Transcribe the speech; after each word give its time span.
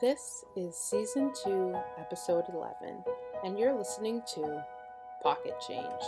This 0.00 0.44
is 0.54 0.76
season 0.76 1.32
2, 1.44 1.74
episode 1.98 2.44
11, 2.54 3.02
and 3.42 3.58
you're 3.58 3.76
listening 3.76 4.22
to 4.34 4.64
Pocket 5.24 5.54
Change. 5.66 6.02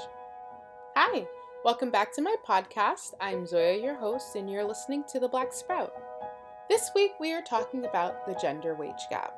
Hi, 0.94 1.26
welcome 1.64 1.90
back 1.90 2.14
to 2.14 2.22
my 2.22 2.36
podcast. 2.46 3.14
I'm 3.20 3.46
Zoya, 3.46 3.82
your 3.82 3.96
host, 3.96 4.36
and 4.36 4.48
you're 4.48 4.62
listening 4.62 5.02
to 5.08 5.18
The 5.18 5.26
Black 5.26 5.52
Sprout. 5.52 5.92
This 6.68 6.90
week 6.94 7.12
we 7.18 7.32
are 7.32 7.42
talking 7.42 7.84
about 7.84 8.26
the 8.28 8.38
gender 8.40 8.76
wage 8.76 9.08
gap. 9.10 9.34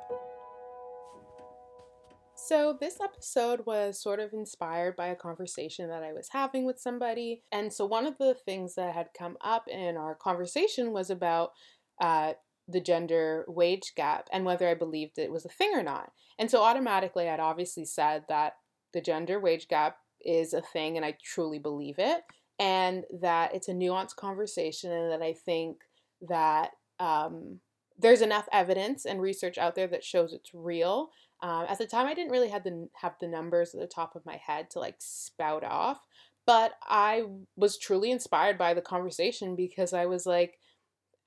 So, 2.35 2.77
this 2.79 2.99
episode 3.01 3.65
was 3.65 3.99
sort 3.99 4.19
of 4.19 4.33
inspired 4.33 4.95
by 4.95 5.07
a 5.07 5.15
conversation 5.15 5.89
that 5.89 6.03
I 6.03 6.13
was 6.13 6.29
having 6.31 6.63
with 6.65 6.79
somebody. 6.79 7.41
And 7.51 7.73
so, 7.73 7.87
one 7.87 8.05
of 8.05 8.19
the 8.19 8.35
things 8.35 8.75
that 8.75 8.93
had 8.93 9.07
come 9.17 9.35
up 9.41 9.67
in 9.67 9.97
our 9.97 10.13
conversation 10.13 10.91
was 10.91 11.09
about 11.09 11.53
uh, 11.99 12.33
the 12.67 12.81
gender 12.81 13.45
wage 13.47 13.93
gap 13.95 14.27
and 14.31 14.45
whether 14.45 14.67
I 14.67 14.73
believed 14.73 15.17
it 15.17 15.31
was 15.31 15.45
a 15.45 15.49
thing 15.49 15.71
or 15.73 15.83
not. 15.83 16.11
And 16.39 16.49
so 16.49 16.61
automatically 16.61 17.29
I'd 17.29 17.39
obviously 17.39 17.85
said 17.85 18.23
that 18.29 18.53
the 18.93 19.01
gender 19.01 19.39
wage 19.39 19.67
gap 19.67 19.97
is 20.21 20.53
a 20.53 20.61
thing 20.61 20.95
and 20.95 21.05
I 21.05 21.17
truly 21.23 21.59
believe 21.59 21.95
it 21.97 22.21
and 22.59 23.03
that 23.21 23.53
it's 23.53 23.67
a 23.67 23.73
nuanced 23.73 24.15
conversation 24.15 24.91
and 24.91 25.11
that 25.11 25.21
I 25.21 25.33
think 25.33 25.81
that 26.21 26.71
um, 26.99 27.59
there's 27.97 28.21
enough 28.21 28.47
evidence 28.51 29.05
and 29.05 29.21
research 29.21 29.57
out 29.57 29.75
there 29.75 29.87
that 29.87 30.03
shows 30.03 30.33
it's 30.33 30.53
real. 30.53 31.09
Um, 31.41 31.65
at 31.67 31.77
the 31.77 31.85
time, 31.85 32.07
I 32.07 32.13
didn't 32.13 32.31
really 32.31 32.49
have 32.49 32.63
the 32.63 32.87
have 33.01 33.15
the 33.19 33.27
numbers 33.27 33.73
at 33.73 33.81
the 33.81 33.87
top 33.87 34.15
of 34.15 34.25
my 34.25 34.37
head 34.37 34.69
to 34.71 34.79
like 34.79 34.95
spout 34.99 35.63
off, 35.63 35.99
but 36.45 36.73
I 36.83 37.23
was 37.55 37.77
truly 37.77 38.11
inspired 38.11 38.57
by 38.57 38.73
the 38.73 38.81
conversation 38.81 39.55
because 39.55 39.93
I 39.93 40.05
was 40.05 40.25
like, 40.25 40.59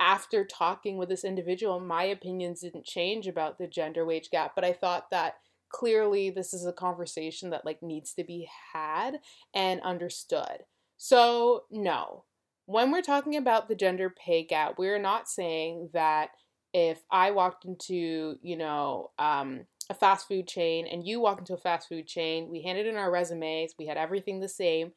after 0.01 0.45
talking 0.45 0.97
with 0.97 1.09
this 1.09 1.25
individual, 1.25 1.81
my 1.81 2.05
opinions 2.05 2.61
didn't 2.61 2.85
change 2.85 3.27
about 3.27 3.59
the 3.59 3.67
gender 3.67 4.05
wage 4.05 4.31
gap, 4.31 4.53
but 4.55 4.65
I 4.65 4.73
thought 4.73 5.11
that 5.11 5.35
clearly 5.69 6.31
this 6.31 6.55
is 6.55 6.67
a 6.67 6.73
conversation 6.73 7.51
that 7.51 7.65
like 7.65 7.83
needs 7.83 8.15
to 8.15 8.25
be 8.25 8.49
had 8.73 9.21
and 9.55 9.81
understood. 9.83 10.65
So, 10.97 11.65
no. 11.71 12.25
When 12.67 12.91
we're 12.91 13.03
talking 13.03 13.37
about 13.37 13.69
the 13.69 13.75
gender 13.75 14.11
pay 14.11 14.45
gap, 14.45 14.75
we're 14.79 14.99
not 14.99 15.29
saying 15.29 15.91
that 15.93 16.31
if 16.73 17.03
I 17.11 17.31
walked 17.31 17.65
into, 17.65 18.37
you 18.43 18.57
know, 18.57 19.13
um, 19.19 19.67
a 19.89 19.95
fast 19.95 20.27
food 20.27 20.49
chain 20.49 20.87
and 20.87 21.07
you 21.07 21.21
walk 21.21 21.39
into 21.39 21.55
a 21.55 21.59
fast 21.59 21.89
food 21.89 22.07
chain, 22.07 22.51
we 22.51 22.63
handed 22.63 22.87
in 22.87 22.97
our 22.97 23.11
resumes, 23.11 23.75
we 23.79 23.87
had 23.87 23.97
everything 23.97 24.41
the 24.41 24.49
same. 24.49 24.93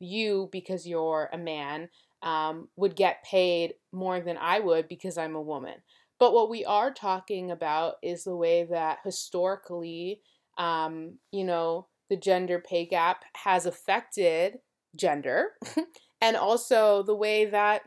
You, 0.00 0.48
because 0.52 0.86
you're 0.86 1.30
a 1.32 1.38
man, 1.38 1.88
um, 2.24 2.68
would 2.76 2.96
get 2.96 3.22
paid 3.22 3.74
more 3.92 4.20
than 4.20 4.36
I 4.38 4.58
would 4.58 4.88
because 4.88 5.16
I'm 5.16 5.36
a 5.36 5.42
woman. 5.42 5.74
But 6.18 6.32
what 6.32 6.50
we 6.50 6.64
are 6.64 6.92
talking 6.92 7.50
about 7.50 7.94
is 8.02 8.24
the 8.24 8.36
way 8.36 8.64
that 8.70 8.98
historically, 9.04 10.20
um, 10.58 11.18
you 11.30 11.44
know, 11.44 11.88
the 12.08 12.16
gender 12.16 12.62
pay 12.66 12.86
gap 12.86 13.24
has 13.36 13.66
affected 13.66 14.54
gender 14.96 15.50
and 16.20 16.36
also 16.36 17.02
the 17.02 17.14
way 17.14 17.46
that 17.46 17.82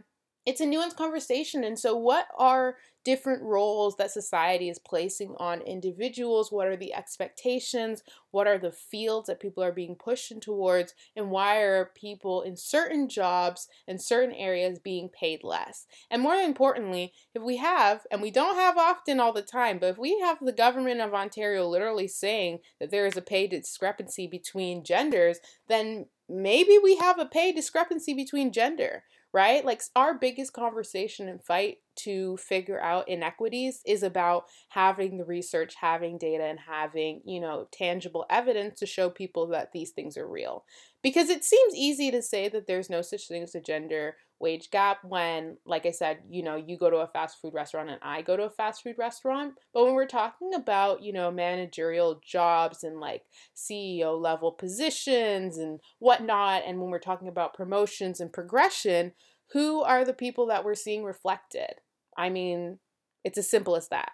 it's 0.47 0.61
a 0.61 0.65
nuanced 0.65 0.95
conversation. 0.95 1.65
And 1.65 1.77
so, 1.77 1.93
what 1.93 2.29
are 2.37 2.77
different 3.03 3.43
roles 3.43 3.97
that 3.97 4.11
society 4.11 4.69
is 4.69 4.79
placing 4.79 5.35
on 5.39 5.61
individuals? 5.61 6.53
What 6.53 6.67
are 6.67 6.77
the 6.77 6.93
expectations? 6.93 8.01
What 8.31 8.47
are 8.47 8.57
the 8.57 8.71
fields 8.71 9.27
that 9.27 9.41
people 9.41 9.61
are 9.61 9.73
being 9.73 9.95
pushed 9.95 10.31
towards? 10.41 10.93
And 11.17 11.31
why 11.31 11.57
are 11.57 11.91
people 11.95 12.43
in 12.43 12.55
certain 12.55 13.09
jobs 13.09 13.67
and 13.89 14.01
certain 14.01 14.33
areas 14.33 14.79
being 14.79 15.09
paid 15.09 15.43
less? 15.43 15.85
And 16.09 16.21
more 16.21 16.35
importantly, 16.35 17.11
if 17.35 17.43
we 17.43 17.57
have, 17.57 18.07
and 18.09 18.21
we 18.21 18.31
don't 18.31 18.55
have 18.55 18.77
often 18.77 19.19
all 19.19 19.33
the 19.33 19.41
time, 19.41 19.79
but 19.79 19.89
if 19.89 19.97
we 19.97 20.17
have 20.21 20.37
the 20.41 20.53
government 20.53 21.01
of 21.01 21.13
Ontario 21.13 21.67
literally 21.67 22.07
saying 22.07 22.59
that 22.79 22.89
there 22.89 23.05
is 23.05 23.17
a 23.17 23.21
pay 23.21 23.47
discrepancy 23.47 24.27
between 24.27 24.85
genders, 24.85 25.39
then 25.67 26.05
maybe 26.29 26.77
we 26.81 26.95
have 26.95 27.19
a 27.19 27.25
pay 27.25 27.51
discrepancy 27.51 28.13
between 28.13 28.53
gender 28.53 29.03
right? 29.33 29.63
Like 29.65 29.81
our 29.95 30.17
biggest 30.17 30.53
conversation 30.53 31.27
and 31.27 31.43
fight 31.43 31.77
to 31.97 32.37
figure 32.37 32.81
out 32.81 33.09
inequities 33.09 33.81
is 33.85 34.03
about 34.03 34.45
having 34.69 35.17
the 35.17 35.25
research, 35.25 35.75
having 35.79 36.17
data, 36.17 36.43
and 36.43 36.59
having, 36.59 37.21
you 37.25 37.39
know, 37.39 37.67
tangible 37.71 38.25
evidence 38.29 38.79
to 38.79 38.85
show 38.85 39.09
people 39.09 39.47
that 39.47 39.71
these 39.73 39.91
things 39.91 40.17
are 40.17 40.27
real. 40.27 40.63
Because 41.01 41.29
it 41.29 41.43
seems 41.43 41.75
easy 41.75 42.11
to 42.11 42.21
say 42.21 42.49
that 42.49 42.67
there's 42.67 42.89
no 42.89 43.01
such 43.01 43.27
thing 43.27 43.43
as 43.43 43.55
a 43.55 43.61
gender 43.61 44.15
wage 44.39 44.69
gap 44.69 44.99
when, 45.03 45.57
like 45.65 45.85
I 45.85 45.91
said, 45.91 46.19
you 46.29 46.43
know, 46.43 46.55
you 46.55 46.77
go 46.77 46.89
to 46.89 46.97
a 46.97 47.07
fast 47.07 47.41
food 47.41 47.53
restaurant 47.53 47.89
and 47.89 47.99
I 48.01 48.21
go 48.21 48.37
to 48.37 48.43
a 48.43 48.49
fast 48.49 48.83
food 48.83 48.95
restaurant. 48.97 49.55
But 49.73 49.85
when 49.85 49.93
we're 49.93 50.05
talking 50.05 50.53
about, 50.53 51.01
you 51.01 51.13
know, 51.13 51.31
managerial 51.31 52.21
jobs 52.23 52.83
and 52.83 52.99
like 52.99 53.23
CEO 53.55 54.19
level 54.19 54.51
positions 54.51 55.57
and 55.57 55.79
whatnot, 55.99 56.63
and 56.65 56.79
when 56.79 56.89
we're 56.89 56.99
talking 56.99 57.27
about 57.27 57.53
promotions 57.53 58.19
and 58.19 58.31
progression, 58.31 59.13
who 59.51 59.81
are 59.81 60.05
the 60.05 60.13
people 60.13 60.47
that 60.47 60.63
we're 60.63 60.75
seeing 60.75 61.03
reflected? 61.03 61.75
I 62.17 62.29
mean, 62.29 62.79
it's 63.23 63.37
as 63.37 63.49
simple 63.49 63.75
as 63.75 63.87
that. 63.89 64.11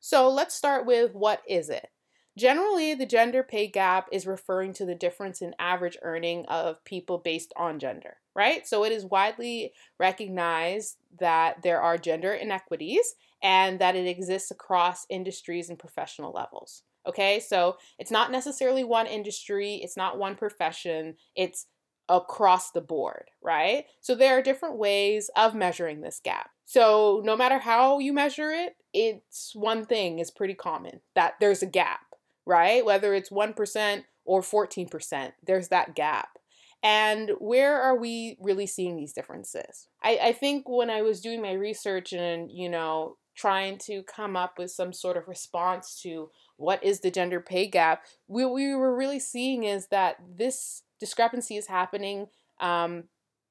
So 0.00 0.28
let's 0.28 0.54
start 0.54 0.86
with 0.86 1.14
what 1.14 1.42
is 1.48 1.68
it? 1.68 1.88
Generally, 2.36 2.94
the 2.94 3.06
gender 3.06 3.42
pay 3.42 3.66
gap 3.66 4.08
is 4.12 4.26
referring 4.26 4.74
to 4.74 4.84
the 4.84 4.94
difference 4.94 5.40
in 5.40 5.54
average 5.58 5.96
earning 6.02 6.44
of 6.46 6.84
people 6.84 7.18
based 7.18 7.52
on 7.56 7.78
gender, 7.78 8.18
right? 8.34 8.66
So 8.66 8.84
it 8.84 8.92
is 8.92 9.06
widely 9.06 9.72
recognized 9.98 10.98
that 11.18 11.62
there 11.62 11.80
are 11.80 11.96
gender 11.96 12.34
inequities 12.34 13.14
and 13.42 13.78
that 13.80 13.96
it 13.96 14.06
exists 14.06 14.50
across 14.50 15.06
industries 15.08 15.70
and 15.70 15.78
professional 15.78 16.32
levels. 16.32 16.82
Okay, 17.06 17.40
so 17.40 17.76
it's 17.98 18.10
not 18.10 18.32
necessarily 18.32 18.82
one 18.84 19.06
industry, 19.06 19.76
it's 19.76 19.96
not 19.96 20.18
one 20.18 20.34
profession, 20.34 21.14
it's 21.36 21.66
across 22.08 22.72
the 22.72 22.80
board, 22.80 23.30
right? 23.42 23.86
So 24.00 24.14
there 24.14 24.36
are 24.36 24.42
different 24.42 24.76
ways 24.76 25.30
of 25.36 25.54
measuring 25.54 26.00
this 26.00 26.20
gap. 26.22 26.50
So 26.64 27.22
no 27.24 27.36
matter 27.36 27.58
how 27.58 28.00
you 28.00 28.12
measure 28.12 28.50
it, 28.50 28.76
it's 28.92 29.54
one 29.54 29.86
thing 29.86 30.18
is 30.18 30.30
pretty 30.30 30.54
common 30.54 31.00
that 31.14 31.34
there's 31.40 31.62
a 31.62 31.66
gap, 31.66 32.00
right? 32.46 32.84
Whether 32.84 33.14
it's 33.14 33.30
1% 33.30 34.04
or 34.24 34.40
14%, 34.40 35.32
there's 35.44 35.68
that 35.68 35.94
gap. 35.94 36.38
And 36.82 37.32
where 37.38 37.80
are 37.80 37.96
we 37.96 38.36
really 38.40 38.66
seeing 38.66 38.96
these 38.96 39.12
differences? 39.12 39.88
I, 40.02 40.18
I 40.22 40.32
think 40.32 40.68
when 40.68 40.90
I 40.90 41.02
was 41.02 41.20
doing 41.20 41.42
my 41.42 41.52
research 41.52 42.12
and, 42.12 42.50
you 42.50 42.68
know, 42.68 43.16
trying 43.34 43.78
to 43.78 44.02
come 44.04 44.36
up 44.36 44.58
with 44.58 44.70
some 44.70 44.92
sort 44.92 45.16
of 45.16 45.28
response 45.28 46.00
to 46.02 46.30
what 46.56 46.82
is 46.82 47.00
the 47.00 47.10
gender 47.10 47.40
pay 47.40 47.66
gap, 47.66 48.04
what 48.26 48.52
we 48.52 48.74
were 48.74 48.96
really 48.96 49.18
seeing 49.18 49.64
is 49.64 49.88
that 49.88 50.16
this 50.36 50.82
discrepancy 51.00 51.56
is 51.56 51.66
happening 51.66 52.28
um, 52.60 53.04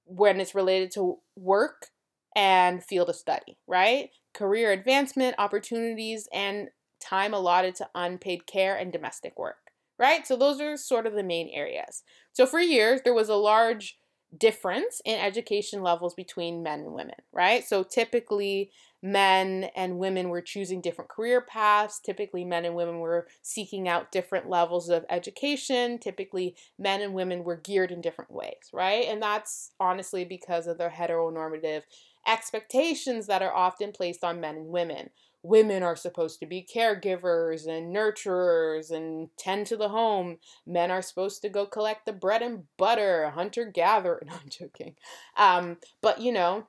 when 0.05 0.39
it's 0.39 0.55
related 0.55 0.91
to 0.91 1.17
work 1.35 1.87
and 2.35 2.83
field 2.83 3.09
of 3.09 3.15
study, 3.15 3.57
right? 3.67 4.09
Career 4.33 4.71
advancement, 4.71 5.35
opportunities, 5.37 6.27
and 6.33 6.69
time 7.05 7.33
allotted 7.33 7.75
to 7.75 7.89
unpaid 7.93 8.47
care 8.47 8.75
and 8.75 8.91
domestic 8.91 9.37
work, 9.37 9.71
right? 9.99 10.25
So 10.25 10.35
those 10.35 10.59
are 10.59 10.77
sort 10.77 11.05
of 11.05 11.13
the 11.13 11.23
main 11.23 11.49
areas. 11.49 12.03
So 12.33 12.45
for 12.45 12.59
years, 12.59 13.01
there 13.03 13.13
was 13.13 13.29
a 13.29 13.35
large 13.35 13.97
difference 14.37 15.01
in 15.05 15.19
education 15.19 15.81
levels 15.81 16.13
between 16.13 16.63
men 16.63 16.81
and 16.81 16.93
women, 16.93 17.15
right? 17.31 17.63
So 17.65 17.83
typically, 17.83 18.71
men 19.01 19.69
and 19.75 19.99
women 19.99 20.29
were 20.29 20.41
choosing 20.41 20.81
different 20.81 21.09
career 21.09 21.41
paths. 21.41 21.99
Typically, 21.99 22.43
men 22.43 22.65
and 22.65 22.75
women 22.75 22.99
were 22.99 23.27
seeking 23.41 23.87
out 23.87 24.11
different 24.11 24.49
levels 24.49 24.89
of 24.89 25.05
education. 25.09 25.99
Typically, 25.99 26.55
men 26.79 27.01
and 27.01 27.13
women 27.13 27.43
were 27.43 27.55
geared 27.55 27.91
in 27.91 28.01
different 28.01 28.31
ways, 28.31 28.71
right? 28.73 29.05
And 29.05 29.21
that's 29.21 29.71
honestly 29.79 30.25
because 30.25 30.67
of 30.67 30.77
the 30.77 30.89
heteronormative 30.89 31.83
expectations 32.27 33.27
that 33.27 33.43
are 33.43 33.53
often 33.53 33.91
placed 33.91 34.23
on 34.23 34.41
men 34.41 34.55
and 34.55 34.67
women. 34.67 35.11
Women 35.45 35.83
are 35.83 35.95
supposed 35.95 36.39
to 36.39 36.47
be 36.47 36.67
caregivers 36.75 37.67
and 37.67 37.95
nurturers 37.95 38.89
and 38.89 39.29
tend 39.37 39.67
to 39.67 39.77
the 39.77 39.89
home. 39.89 40.37
Men 40.65 40.89
are 40.89 41.03
supposed 41.03 41.43
to 41.43 41.49
go 41.49 41.67
collect 41.67 42.07
the 42.07 42.13
bread 42.13 42.41
and 42.41 42.63
butter, 42.77 43.29
hunter 43.29 43.65
gatherer. 43.65 44.23
No, 44.25 44.33
I'm 44.33 44.49
joking. 44.49 44.95
Um, 45.37 45.77
but 46.01 46.19
you 46.19 46.31
know, 46.31 46.67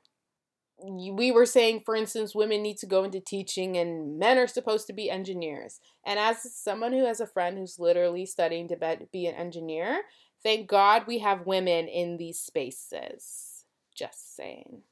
we 0.78 1.32
were 1.32 1.46
saying, 1.46 1.80
for 1.86 1.96
instance, 1.96 2.34
women 2.34 2.62
need 2.62 2.76
to 2.78 2.86
go 2.86 3.02
into 3.02 3.18
teaching 3.18 3.78
and 3.78 4.18
men 4.18 4.36
are 4.36 4.46
supposed 4.46 4.86
to 4.88 4.92
be 4.92 5.10
engineers. 5.10 5.80
And 6.04 6.18
as 6.18 6.54
someone 6.54 6.92
who 6.92 7.06
has 7.06 7.20
a 7.20 7.26
friend 7.26 7.56
who's 7.56 7.78
literally 7.78 8.26
studying 8.26 8.68
to 8.68 8.98
be 9.10 9.26
an 9.26 9.34
engineer, 9.34 10.02
thank 10.42 10.68
God 10.68 11.04
we 11.06 11.20
have 11.20 11.46
women 11.46 11.88
in 11.88 12.18
these 12.18 12.38
spaces. 12.38 13.64
Just 13.94 14.36
saying. 14.36 14.82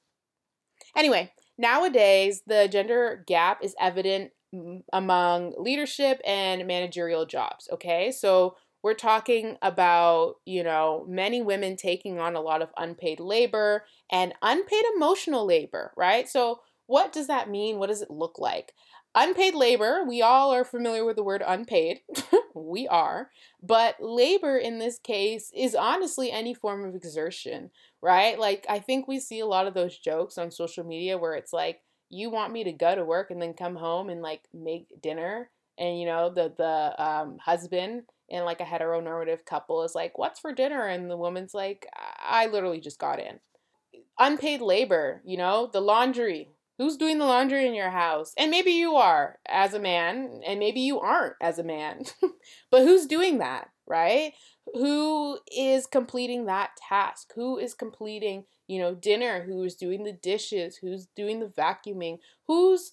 Anyway, 0.96 1.32
nowadays 1.58 2.42
the 2.46 2.68
gender 2.68 3.24
gap 3.26 3.58
is 3.62 3.74
evident 3.80 4.32
among 4.92 5.54
leadership 5.58 6.20
and 6.26 6.66
managerial 6.66 7.26
jobs. 7.26 7.68
Okay, 7.72 8.12
so 8.12 8.56
we're 8.82 8.94
talking 8.94 9.56
about, 9.62 10.34
you 10.44 10.62
know, 10.62 11.06
many 11.08 11.42
women 11.42 11.76
taking 11.76 12.18
on 12.18 12.36
a 12.36 12.40
lot 12.40 12.62
of 12.62 12.70
unpaid 12.76 13.18
labor 13.18 13.84
and 14.12 14.34
unpaid 14.42 14.84
emotional 14.94 15.46
labor, 15.46 15.92
right? 15.96 16.28
So, 16.28 16.60
what 16.86 17.12
does 17.12 17.28
that 17.28 17.48
mean? 17.48 17.78
What 17.78 17.88
does 17.88 18.02
it 18.02 18.10
look 18.10 18.38
like? 18.38 18.74
unpaid 19.14 19.54
labor, 19.54 20.04
we 20.06 20.22
all 20.22 20.52
are 20.52 20.64
familiar 20.64 21.04
with 21.04 21.16
the 21.16 21.22
word 21.22 21.42
unpaid. 21.46 22.00
we 22.54 22.88
are. 22.88 23.30
But 23.62 23.96
labor 24.00 24.56
in 24.56 24.78
this 24.78 24.98
case 24.98 25.50
is 25.54 25.74
honestly 25.74 26.30
any 26.30 26.54
form 26.54 26.84
of 26.84 26.94
exertion, 26.94 27.70
right? 28.04 28.38
Like, 28.38 28.66
I 28.68 28.80
think 28.80 29.08
we 29.08 29.18
see 29.18 29.40
a 29.40 29.46
lot 29.46 29.66
of 29.66 29.72
those 29.72 29.98
jokes 29.98 30.36
on 30.36 30.50
social 30.50 30.84
media 30.84 31.16
where 31.16 31.32
it's 31.32 31.54
like, 31.54 31.80
you 32.10 32.28
want 32.28 32.52
me 32.52 32.62
to 32.64 32.72
go 32.72 32.94
to 32.94 33.02
work 33.02 33.30
and 33.30 33.40
then 33.40 33.54
come 33.54 33.74
home 33.74 34.10
and 34.10 34.20
like 34.20 34.42
make 34.52 34.86
dinner 35.02 35.50
and 35.78 35.98
you 35.98 36.06
know 36.06 36.30
the 36.30 36.52
the 36.56 37.02
um, 37.02 37.38
husband 37.38 38.02
in 38.28 38.44
like 38.44 38.60
a 38.60 38.64
heteronormative 38.64 39.44
couple 39.44 39.82
is 39.82 39.94
like 39.94 40.16
what's 40.16 40.38
for 40.38 40.52
dinner 40.52 40.86
and 40.86 41.10
the 41.10 41.16
woman's 41.16 41.54
like 41.54 41.86
i 42.22 42.46
literally 42.46 42.78
just 42.78 43.00
got 43.00 43.18
in 43.18 43.40
unpaid 44.20 44.60
labor 44.60 45.22
you 45.24 45.36
know 45.36 45.68
the 45.72 45.80
laundry 45.80 46.54
Who's 46.78 46.96
doing 46.96 47.18
the 47.18 47.24
laundry 47.24 47.68
in 47.68 47.74
your 47.74 47.90
house? 47.90 48.32
And 48.36 48.50
maybe 48.50 48.72
you 48.72 48.96
are 48.96 49.38
as 49.48 49.74
a 49.74 49.78
man, 49.78 50.40
and 50.44 50.58
maybe 50.58 50.80
you 50.80 50.98
aren't 50.98 51.36
as 51.40 51.58
a 51.60 51.64
man. 51.64 52.02
but 52.70 52.82
who's 52.82 53.06
doing 53.06 53.38
that, 53.38 53.68
right? 53.86 54.32
Who 54.74 55.38
is 55.56 55.86
completing 55.86 56.46
that 56.46 56.76
task? 56.76 57.32
Who 57.36 57.58
is 57.58 57.74
completing, 57.74 58.44
you 58.66 58.80
know, 58.80 58.94
dinner? 58.94 59.44
Who's 59.44 59.76
doing 59.76 60.02
the 60.02 60.12
dishes? 60.12 60.76
Who's 60.76 61.06
doing 61.06 61.38
the 61.38 61.46
vacuuming? 61.46 62.18
Who's 62.48 62.92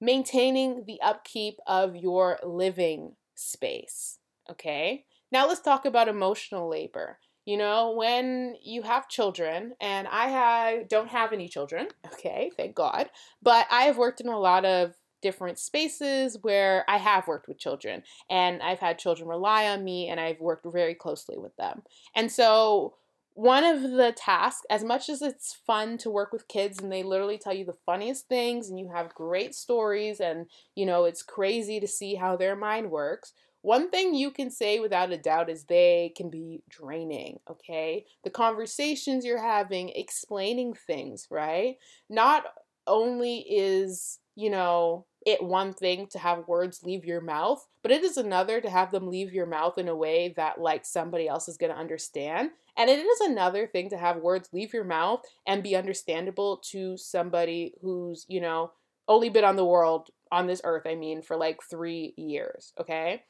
maintaining 0.00 0.84
the 0.84 1.00
upkeep 1.00 1.58
of 1.64 1.94
your 1.94 2.40
living 2.42 3.12
space? 3.36 4.18
Okay? 4.50 5.04
Now 5.30 5.46
let's 5.46 5.60
talk 5.60 5.84
about 5.84 6.08
emotional 6.08 6.68
labor. 6.68 7.18
You 7.44 7.56
know, 7.56 7.92
when 7.92 8.56
you 8.62 8.82
have 8.82 9.08
children, 9.08 9.74
and 9.80 10.06
I 10.08 10.26
have, 10.26 10.88
don't 10.88 11.08
have 11.08 11.32
any 11.32 11.48
children, 11.48 11.88
okay, 12.12 12.50
thank 12.56 12.74
God, 12.74 13.10
but 13.40 13.66
I 13.70 13.82
have 13.82 13.96
worked 13.96 14.20
in 14.20 14.28
a 14.28 14.38
lot 14.38 14.64
of 14.64 14.94
different 15.22 15.58
spaces 15.58 16.38
where 16.42 16.84
I 16.88 16.98
have 16.98 17.26
worked 17.26 17.48
with 17.48 17.58
children, 17.58 18.02
and 18.28 18.62
I've 18.62 18.80
had 18.80 18.98
children 18.98 19.28
rely 19.28 19.68
on 19.68 19.84
me, 19.84 20.08
and 20.08 20.20
I've 20.20 20.40
worked 20.40 20.66
very 20.70 20.94
closely 20.94 21.38
with 21.38 21.56
them. 21.56 21.82
And 22.14 22.30
so, 22.30 22.94
one 23.34 23.64
of 23.64 23.82
the 23.82 24.12
tasks, 24.12 24.66
as 24.68 24.84
much 24.84 25.08
as 25.08 25.22
it's 25.22 25.54
fun 25.66 25.96
to 25.98 26.10
work 26.10 26.32
with 26.32 26.48
kids 26.48 26.78
and 26.78 26.92
they 26.92 27.02
literally 27.02 27.38
tell 27.38 27.54
you 27.54 27.64
the 27.64 27.72
funniest 27.86 28.28
things 28.28 28.68
and 28.68 28.78
you 28.78 28.90
have 28.94 29.14
great 29.14 29.54
stories 29.54 30.20
and 30.20 30.48
you 30.74 30.84
know 30.84 31.04
it's 31.04 31.22
crazy 31.22 31.80
to 31.80 31.88
see 31.88 32.16
how 32.16 32.36
their 32.36 32.54
mind 32.54 32.90
works, 32.90 33.32
one 33.62 33.90
thing 33.90 34.14
you 34.14 34.32
can 34.32 34.50
say 34.50 34.80
without 34.80 35.12
a 35.12 35.16
doubt 35.16 35.48
is 35.48 35.64
they 35.64 36.12
can 36.16 36.30
be 36.30 36.62
draining, 36.68 37.38
okay? 37.48 38.04
The 38.24 38.30
conversations 38.30 39.24
you're 39.24 39.40
having, 39.40 39.90
explaining 39.90 40.74
things, 40.74 41.28
right? 41.30 41.76
Not 42.10 42.44
only 42.88 43.38
is, 43.38 44.18
you 44.34 44.50
know, 44.50 45.06
it 45.24 45.42
one 45.42 45.72
thing 45.72 46.06
to 46.08 46.18
have 46.18 46.48
words 46.48 46.82
leave 46.82 47.04
your 47.04 47.20
mouth, 47.20 47.66
but 47.82 47.92
it 47.92 48.02
is 48.02 48.16
another 48.16 48.60
to 48.60 48.70
have 48.70 48.90
them 48.90 49.08
leave 49.08 49.32
your 49.32 49.46
mouth 49.46 49.78
in 49.78 49.88
a 49.88 49.96
way 49.96 50.32
that 50.36 50.60
like 50.60 50.84
somebody 50.84 51.28
else 51.28 51.48
is 51.48 51.56
going 51.56 51.72
to 51.72 51.78
understand. 51.78 52.50
And 52.76 52.88
it 52.88 52.98
is 52.98 53.20
another 53.20 53.66
thing 53.66 53.90
to 53.90 53.98
have 53.98 54.16
words 54.16 54.48
leave 54.52 54.72
your 54.72 54.84
mouth 54.84 55.22
and 55.46 55.62
be 55.62 55.76
understandable 55.76 56.62
to 56.70 56.96
somebody 56.96 57.74
who's, 57.82 58.26
you 58.28 58.40
know, 58.40 58.72
only 59.08 59.28
been 59.28 59.44
on 59.44 59.56
the 59.56 59.64
world 59.64 60.08
on 60.30 60.46
this 60.46 60.62
earth, 60.64 60.86
I 60.86 60.94
mean, 60.94 61.22
for 61.22 61.36
like 61.36 61.60
3 61.68 62.14
years, 62.16 62.72
okay? 62.80 63.24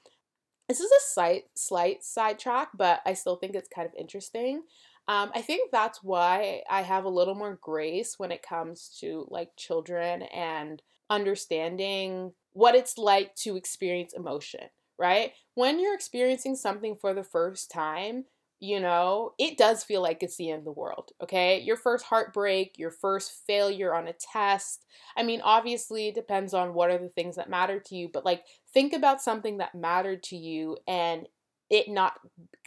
This 0.69 0.81
is 0.81 0.91
a 0.91 1.13
slight, 1.13 1.45
slight 1.55 2.05
sidetrack, 2.05 2.69
but 2.75 3.01
I 3.05 3.15
still 3.15 3.37
think 3.37 3.55
it's 3.55 3.69
kind 3.69 3.87
of 3.87 3.95
interesting. 3.99 4.63
Um, 5.09 5.31
I 5.35 5.43
think 5.43 5.71
that's 5.71 6.03
why 6.03 6.63
I 6.71 6.83
have 6.83 7.05
a 7.05 7.11
little 7.11 7.35
more 7.35 7.59
grace 7.61 8.19
when 8.19 8.31
it 8.31 8.43
comes 8.43 8.97
to 9.01 9.27
like 9.31 9.51
children 9.57 10.23
and 10.23 10.81
understanding 11.11 12.33
what 12.53 12.75
it's 12.75 12.97
like 12.99 13.35
to 13.37 13.57
experience 13.57 14.13
emotion, 14.13 14.69
right? 14.99 15.33
When 15.55 15.81
you're 15.81 15.95
experiencing 15.95 16.57
something 16.57 16.97
for 16.97 17.15
the 17.15 17.25
first 17.25 17.71
time, 17.71 18.27
you 18.61 18.79
know, 18.79 19.33
it 19.41 19.59
does 19.59 19.83
feel 19.83 20.03
like 20.03 20.23
it's 20.23 20.37
the 20.37 20.51
end 20.51 20.61
of 20.61 20.65
the 20.65 20.71
world, 20.71 21.11
okay? 21.21 21.59
Your 21.59 21.77
first 21.77 22.05
heartbreak, 22.05 22.79
your 22.79 22.93
first 22.93 23.33
failure 23.45 23.93
on 23.93 24.07
a 24.07 24.13
test. 24.13 24.85
I 25.17 25.25
mean, 25.25 25.41
obviously, 25.43 26.07
it 26.07 26.15
depends 26.15 26.55
on 26.55 26.73
what 26.73 26.89
are 26.91 26.99
the 26.99 27.09
things 27.09 27.35
that 27.35 27.51
matter 27.51 27.81
to 27.81 27.97
you, 27.97 28.09
but 28.09 28.25
like 28.25 28.45
think 28.73 28.93
about 28.93 29.21
something 29.21 29.59
that 29.59 29.75
mattered 29.75 30.23
to 30.25 30.37
you 30.37 30.77
and 30.87 31.27
it 31.73 31.89
not 31.89 32.21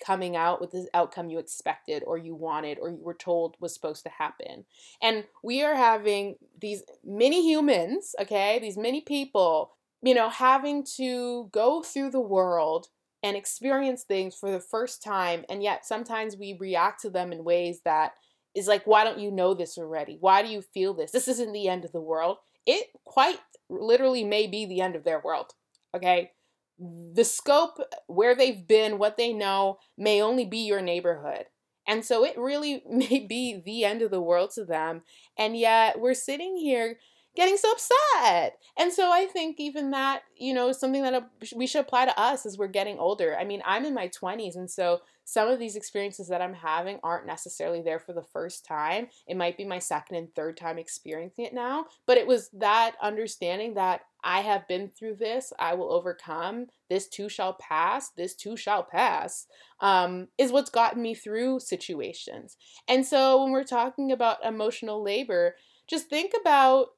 coming 0.04 0.36
out 0.36 0.60
with 0.60 0.72
the 0.72 0.88
outcome 0.96 1.30
you 1.30 1.38
expected 1.38 2.04
or 2.08 2.18
you 2.18 2.36
wanted 2.36 2.80
or 2.82 2.90
you 2.90 2.98
were 3.00 3.14
told 3.14 3.56
was 3.60 3.74
supposed 3.74 4.04
to 4.04 4.10
happen. 4.10 4.66
And 5.02 5.26
we 5.44 5.64
are 5.64 5.76
having 5.76 6.36
these 6.60 6.82
many 7.06 7.48
humans, 7.48 8.16
okay, 8.20 8.58
these 8.60 8.78
many 8.78 9.02
people, 9.02 9.72
you 10.02 10.16
know, 10.16 10.28
having 10.30 10.84
to 10.98 11.50
go 11.54 11.84
through 11.84 12.10
the 12.10 12.20
world 12.20 12.88
and 13.22 13.38
experience 13.38 14.04
things 14.04 14.36
for 14.36 14.52
the 14.52 14.60
first 14.60 15.04
time 15.04 15.46
and 15.50 15.64
yet 15.64 15.86
sometimes 15.86 16.36
we 16.36 16.58
react 16.60 17.02
to 17.02 17.10
them 17.10 17.32
in 17.32 17.44
ways 17.44 17.82
that 17.86 18.14
is 18.56 18.68
like 18.68 18.86
why 18.86 19.04
don't 19.04 19.20
you 19.20 19.30
know 19.30 19.54
this 19.54 19.78
already? 19.78 20.18
Why 20.20 20.42
do 20.42 20.50
you 20.50 20.62
feel 20.62 20.96
this? 20.96 21.12
This 21.12 21.28
isn't 21.28 21.54
the 21.54 21.70
end 21.70 21.86
of 21.86 21.92
the 21.92 22.02
world. 22.02 22.38
It 22.66 22.88
quite 23.06 23.40
literally 23.70 24.24
may 24.24 24.48
be 24.48 24.66
the 24.66 24.82
end 24.82 24.96
of 24.96 25.04
their 25.04 25.20
world 25.20 25.54
okay 25.96 26.32
the 26.78 27.24
scope 27.24 27.78
where 28.08 28.36
they've 28.36 28.68
been 28.68 28.98
what 28.98 29.18
they 29.18 29.34
know 29.34 29.78
may 29.98 30.22
only 30.22 30.46
be 30.46 30.60
your 30.60 30.82
neighborhood. 30.82 31.46
And 31.88 32.04
so 32.04 32.26
it 32.26 32.38
really 32.38 32.84
may 32.90 33.26
be 33.28 33.62
the 33.64 33.86
end 33.86 34.02
of 34.02 34.12
the 34.12 34.22
world 34.22 34.52
to 34.56 34.66
them. 34.66 35.04
And 35.38 35.58
yet 35.58 36.00
we're 36.00 36.14
sitting 36.14 36.58
here 36.58 36.98
getting 37.36 37.58
so 37.58 37.72
upset. 37.72 38.58
And 38.78 38.92
so 38.92 39.12
I 39.12 39.26
think 39.26 39.60
even 39.60 39.92
that, 39.92 40.24
you 40.38 40.54
know, 40.54 40.72
something 40.72 41.02
that 41.04 41.30
we 41.56 41.68
should 41.68 41.82
apply 41.82 42.06
to 42.06 42.20
us 42.20 42.46
as 42.46 42.58
we're 42.58 42.68
getting 42.68 42.98
older. 42.98 43.38
I 43.38 43.44
mean, 43.44 43.62
I'm 43.66 43.86
in 43.86 43.94
my 43.94 44.08
20s, 44.08 44.56
and 44.56 44.70
so 44.70 45.02
some 45.26 45.48
of 45.48 45.58
these 45.58 45.76
experiences 45.76 46.28
that 46.28 46.42
I'm 46.42 46.54
having 46.54 47.00
aren't 47.04 47.26
necessarily 47.26 47.82
there 47.82 48.00
for 48.00 48.14
the 48.14 48.22
first 48.22 48.64
time. 48.64 49.08
It 49.28 49.36
might 49.36 49.58
be 49.58 49.66
my 49.66 49.80
second 49.80 50.18
and 50.18 50.34
third 50.34 50.56
time 50.56 50.78
experiencing 50.78 51.46
it 51.46 51.54
now, 51.54 51.86
but 52.06 52.18
it 52.18 52.28
was 52.28 52.50
that 52.54 52.96
understanding 53.02 53.74
that 53.74 54.02
I 54.24 54.42
have 54.42 54.68
been 54.68 54.88
through 54.88 55.16
this, 55.16 55.52
I 55.60 55.74
will 55.74 55.92
overcome, 55.92 56.68
this 56.90 57.08
too 57.08 57.28
shall 57.28 57.54
pass, 57.54 58.10
this 58.10 58.36
too 58.36 58.56
shall 58.56 58.84
pass, 58.84 59.48
um, 59.80 60.28
is 60.38 60.52
what's 60.52 60.70
gotten 60.70 61.02
me 61.02 61.16
through 61.16 61.60
situations. 61.60 62.58
And 62.88 63.06
so 63.06 63.44
when 63.44 63.52
we're 63.52 63.64
talking 63.64 64.12
about 64.12 64.44
emotional 64.46 65.04
labor, 65.04 65.56
just 65.88 66.08
think 66.08 66.34
about 66.40 66.90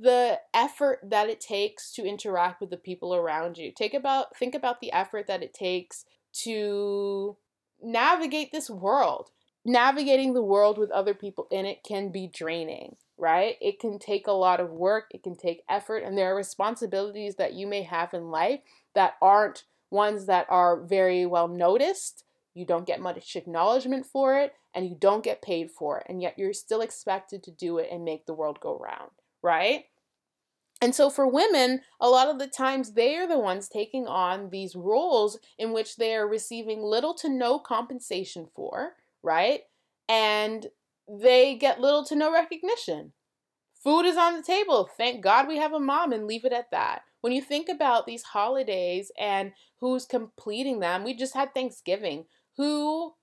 the 0.00 0.40
effort 0.54 1.00
that 1.02 1.28
it 1.28 1.40
takes 1.40 1.92
to 1.92 2.04
interact 2.04 2.60
with 2.60 2.70
the 2.70 2.76
people 2.76 3.14
around 3.14 3.58
you. 3.58 3.72
Take 3.72 3.94
about 3.94 4.36
think 4.36 4.54
about 4.54 4.80
the 4.80 4.92
effort 4.92 5.26
that 5.26 5.42
it 5.42 5.54
takes 5.54 6.04
to 6.44 7.36
navigate 7.82 8.52
this 8.52 8.70
world. 8.70 9.30
Navigating 9.64 10.34
the 10.34 10.42
world 10.42 10.76
with 10.76 10.90
other 10.90 11.14
people 11.14 11.46
in 11.50 11.66
it 11.66 11.84
can 11.84 12.10
be 12.10 12.26
draining, 12.26 12.96
right? 13.16 13.56
It 13.60 13.78
can 13.78 13.98
take 13.98 14.26
a 14.26 14.32
lot 14.32 14.58
of 14.58 14.70
work, 14.70 15.06
it 15.12 15.22
can 15.22 15.36
take 15.36 15.62
effort, 15.68 16.02
and 16.02 16.18
there 16.18 16.32
are 16.32 16.36
responsibilities 16.36 17.36
that 17.36 17.54
you 17.54 17.68
may 17.68 17.82
have 17.82 18.12
in 18.12 18.32
life 18.32 18.60
that 18.94 19.14
aren't 19.22 19.64
ones 19.88 20.26
that 20.26 20.46
are 20.48 20.80
very 20.80 21.26
well 21.26 21.46
noticed. 21.46 22.24
You 22.54 22.66
don't 22.66 22.86
get 22.86 23.00
much 23.00 23.36
acknowledgement 23.36 24.04
for 24.04 24.36
it, 24.36 24.54
and 24.74 24.88
you 24.88 24.96
don't 24.98 25.22
get 25.22 25.42
paid 25.42 25.70
for 25.70 25.98
it, 26.00 26.06
and 26.08 26.20
yet 26.20 26.36
you're 26.36 26.52
still 26.52 26.80
expected 26.80 27.44
to 27.44 27.52
do 27.52 27.78
it 27.78 27.88
and 27.90 28.04
make 28.04 28.26
the 28.26 28.34
world 28.34 28.58
go 28.58 28.76
round 28.76 29.12
right? 29.42 29.84
And 30.82 30.94
so 30.94 31.10
for 31.10 31.28
women, 31.28 31.82
a 32.00 32.08
lot 32.08 32.28
of 32.28 32.40
the 32.40 32.48
times 32.48 32.92
they 32.92 33.16
are 33.16 33.28
the 33.28 33.38
ones 33.38 33.68
taking 33.68 34.08
on 34.08 34.50
these 34.50 34.74
roles 34.74 35.38
in 35.56 35.72
which 35.72 35.96
they 35.96 36.14
are 36.16 36.26
receiving 36.26 36.82
little 36.82 37.14
to 37.14 37.28
no 37.28 37.60
compensation 37.60 38.48
for, 38.54 38.94
right? 39.22 39.60
And 40.08 40.66
they 41.08 41.54
get 41.54 41.80
little 41.80 42.04
to 42.06 42.16
no 42.16 42.32
recognition. 42.32 43.12
Food 43.82 44.06
is 44.06 44.16
on 44.16 44.36
the 44.36 44.42
table. 44.42 44.88
Thank 44.96 45.22
God 45.22 45.46
we 45.46 45.58
have 45.58 45.72
a 45.72 45.80
mom 45.80 46.12
and 46.12 46.26
leave 46.26 46.44
it 46.44 46.52
at 46.52 46.70
that. 46.72 47.02
When 47.20 47.32
you 47.32 47.42
think 47.42 47.68
about 47.68 48.06
these 48.06 48.22
holidays 48.22 49.12
and 49.18 49.52
who's 49.80 50.04
completing 50.04 50.80
them, 50.80 51.04
we 51.04 51.14
just 51.14 51.34
had 51.34 51.54
Thanksgiving. 51.54 52.24
Who 52.56 53.14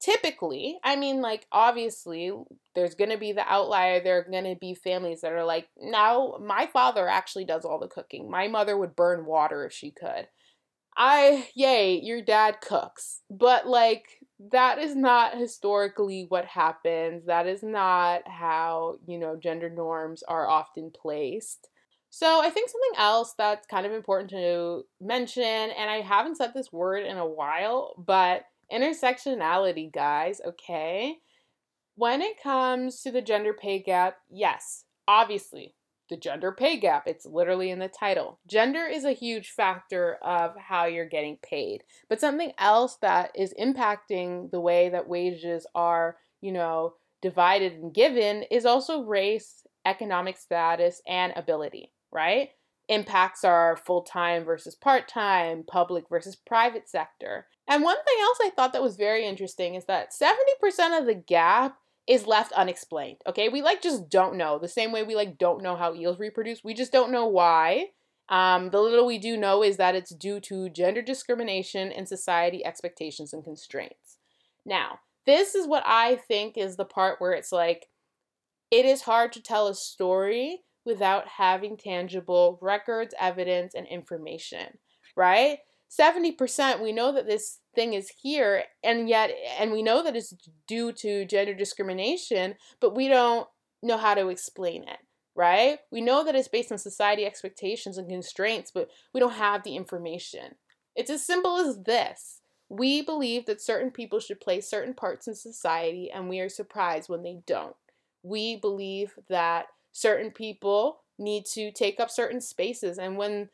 typically, 0.00 0.78
I 0.84 0.96
mean, 0.96 1.20
like, 1.20 1.46
obviously, 1.52 2.32
there's 2.74 2.94
going 2.94 3.10
to 3.10 3.18
be 3.18 3.32
the 3.32 3.46
outlier. 3.46 4.02
There 4.02 4.18
are 4.18 4.30
going 4.30 4.44
to 4.44 4.56
be 4.60 4.74
families 4.74 5.20
that 5.22 5.32
are 5.32 5.44
like, 5.44 5.68
no, 5.78 6.38
my 6.44 6.66
father 6.72 7.08
actually 7.08 7.44
does 7.44 7.64
all 7.64 7.78
the 7.78 7.88
cooking. 7.88 8.30
My 8.30 8.48
mother 8.48 8.76
would 8.76 8.96
burn 8.96 9.26
water 9.26 9.64
if 9.66 9.72
she 9.72 9.90
could. 9.90 10.28
I, 10.96 11.48
yay, 11.54 12.00
your 12.00 12.22
dad 12.22 12.60
cooks. 12.60 13.20
But, 13.30 13.66
like, 13.66 14.04
that 14.52 14.78
is 14.78 14.94
not 14.94 15.36
historically 15.36 16.26
what 16.28 16.44
happens. 16.44 17.26
That 17.26 17.46
is 17.46 17.62
not 17.62 18.26
how, 18.26 18.96
you 19.06 19.18
know, 19.18 19.36
gender 19.36 19.70
norms 19.70 20.22
are 20.22 20.48
often 20.48 20.90
placed. 20.90 21.68
So, 22.10 22.40
I 22.40 22.48
think 22.48 22.70
something 22.70 22.98
else 22.98 23.34
that's 23.36 23.66
kind 23.66 23.84
of 23.84 23.92
important 23.92 24.30
to 24.30 24.84
mention, 25.00 25.42
and 25.42 25.90
I 25.90 26.00
haven't 26.00 26.36
said 26.36 26.52
this 26.54 26.72
word 26.72 27.04
in 27.04 27.18
a 27.18 27.26
while, 27.26 27.94
but 27.98 28.44
intersectionality, 28.72 29.92
guys, 29.92 30.40
okay? 30.46 31.16
When 31.94 32.20
it 32.20 32.42
comes 32.42 33.00
to 33.02 33.10
the 33.10 33.22
gender 33.22 33.54
pay 33.54 33.82
gap, 33.82 34.18
yes, 34.28 34.84
obviously, 35.08 35.74
the 36.08 36.16
gender 36.16 36.52
pay 36.52 36.76
gap. 36.78 37.04
It's 37.06 37.26
literally 37.26 37.70
in 37.70 37.78
the 37.78 37.88
title. 37.88 38.38
Gender 38.46 38.84
is 38.84 39.04
a 39.04 39.12
huge 39.12 39.50
factor 39.50 40.18
of 40.22 40.56
how 40.56 40.84
you're 40.84 41.08
getting 41.08 41.38
paid. 41.42 41.82
But 42.08 42.20
something 42.20 42.52
else 42.58 42.96
that 43.02 43.32
is 43.34 43.54
impacting 43.60 44.50
the 44.50 44.60
way 44.60 44.88
that 44.88 45.08
wages 45.08 45.66
are, 45.74 46.16
you 46.40 46.52
know, 46.52 46.94
divided 47.22 47.72
and 47.74 47.92
given 47.92 48.44
is 48.50 48.66
also 48.66 49.02
race, 49.02 49.66
economic 49.84 50.36
status, 50.36 51.02
and 51.08 51.32
ability, 51.34 51.92
right? 52.12 52.50
Impacts 52.88 53.42
are 53.42 53.76
full 53.76 54.02
time 54.02 54.44
versus 54.44 54.76
part 54.76 55.08
time, 55.08 55.64
public 55.66 56.04
versus 56.08 56.36
private 56.36 56.88
sector. 56.88 57.46
And 57.68 57.82
one 57.82 57.96
thing 57.96 58.16
else 58.20 58.38
I 58.40 58.50
thought 58.50 58.72
that 58.72 58.82
was 58.82 58.96
very 58.96 59.26
interesting 59.26 59.74
is 59.74 59.86
that 59.86 60.12
70% 60.12 60.98
of 60.98 61.06
the 61.06 61.14
gap 61.14 61.78
is 62.06 62.26
left 62.26 62.52
unexplained. 62.52 63.18
Okay, 63.26 63.48
we 63.48 63.62
like 63.62 63.82
just 63.82 64.08
don't 64.08 64.36
know. 64.36 64.58
The 64.58 64.68
same 64.68 64.92
way 64.92 65.02
we 65.02 65.16
like 65.16 65.38
don't 65.38 65.62
know 65.62 65.76
how 65.76 65.94
eels 65.94 66.20
reproduce, 66.20 66.62
we 66.62 66.74
just 66.74 66.92
don't 66.92 67.10
know 67.10 67.26
why. 67.26 67.88
Um, 68.28 68.70
the 68.70 68.80
little 68.80 69.06
we 69.06 69.18
do 69.18 69.36
know 69.36 69.62
is 69.62 69.76
that 69.76 69.94
it's 69.94 70.14
due 70.14 70.40
to 70.40 70.68
gender 70.68 71.02
discrimination 71.02 71.92
and 71.92 72.08
society 72.08 72.64
expectations 72.64 73.32
and 73.32 73.44
constraints. 73.44 74.18
Now, 74.64 75.00
this 75.26 75.54
is 75.54 75.66
what 75.66 75.84
I 75.86 76.16
think 76.16 76.56
is 76.56 76.76
the 76.76 76.84
part 76.84 77.20
where 77.20 77.32
it's 77.32 77.52
like, 77.52 77.86
it 78.70 78.84
is 78.84 79.02
hard 79.02 79.32
to 79.32 79.42
tell 79.42 79.68
a 79.68 79.74
story 79.74 80.62
without 80.84 81.28
having 81.28 81.76
tangible 81.76 82.58
records, 82.60 83.14
evidence, 83.18 83.74
and 83.74 83.86
information, 83.86 84.78
right? 85.16 85.58
70% 85.90 86.82
we 86.82 86.92
know 86.92 87.12
that 87.12 87.26
this 87.26 87.60
thing 87.74 87.94
is 87.94 88.10
here 88.20 88.64
and 88.82 89.08
yet 89.08 89.30
and 89.58 89.70
we 89.72 89.82
know 89.82 90.02
that 90.02 90.16
it's 90.16 90.34
due 90.66 90.92
to 90.92 91.24
gender 91.24 91.54
discrimination 91.54 92.54
but 92.80 92.94
we 92.94 93.08
don't 93.08 93.48
know 93.82 93.96
how 93.96 94.14
to 94.14 94.28
explain 94.28 94.82
it 94.82 94.98
right? 95.36 95.80
We 95.92 96.00
know 96.00 96.24
that 96.24 96.34
it's 96.34 96.48
based 96.48 96.72
on 96.72 96.78
society 96.78 97.24
expectations 97.24 97.98
and 97.98 98.08
constraints 98.08 98.72
but 98.74 98.88
we 99.12 99.20
don't 99.20 99.34
have 99.34 99.62
the 99.62 99.76
information. 99.76 100.56
It's 100.96 101.10
as 101.10 101.24
simple 101.24 101.58
as 101.58 101.82
this. 101.82 102.40
We 102.68 103.02
believe 103.02 103.46
that 103.46 103.60
certain 103.60 103.90
people 103.90 104.18
should 104.18 104.40
play 104.40 104.60
certain 104.60 104.94
parts 104.94 105.28
in 105.28 105.34
society 105.34 106.10
and 106.12 106.28
we 106.28 106.40
are 106.40 106.48
surprised 106.48 107.08
when 107.08 107.22
they 107.22 107.40
don't. 107.46 107.76
We 108.22 108.56
believe 108.56 109.12
that 109.28 109.66
certain 109.92 110.30
people 110.30 111.02
need 111.18 111.44
to 111.52 111.70
take 111.70 112.00
up 112.00 112.10
certain 112.10 112.40
spaces 112.40 112.98
and 112.98 113.16
when 113.16 113.50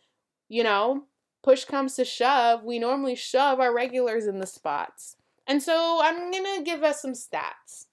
you 0.49 0.65
know 0.65 1.05
push 1.43 1.65
comes 1.65 1.95
to 1.97 2.05
shove, 2.05 2.65
we 2.65 2.79
normally 2.79 3.15
shove 3.15 3.61
our 3.61 3.75
regulars 3.75 4.27
in 4.27 4.39
the 4.39 4.47
spots. 4.47 5.17
And 5.47 5.63
so 5.63 6.01
I'm 6.03 6.31
going 6.31 6.45
to 6.59 6.63
give 6.65 6.83
us 6.83 7.03
some 7.03 7.13
stats. 7.13 7.87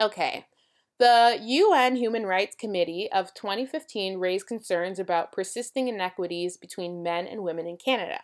Okay. 0.00 0.46
The 0.98 1.38
UN 1.42 1.96
Human 1.96 2.24
Rights 2.24 2.56
Committee 2.56 3.10
of 3.12 3.34
2015 3.34 4.18
raised 4.18 4.46
concerns 4.46 4.98
about 4.98 5.32
persisting 5.32 5.88
inequities 5.88 6.56
between 6.56 7.02
men 7.02 7.26
and 7.26 7.42
women 7.42 7.66
in 7.66 7.76
Canada. 7.76 8.20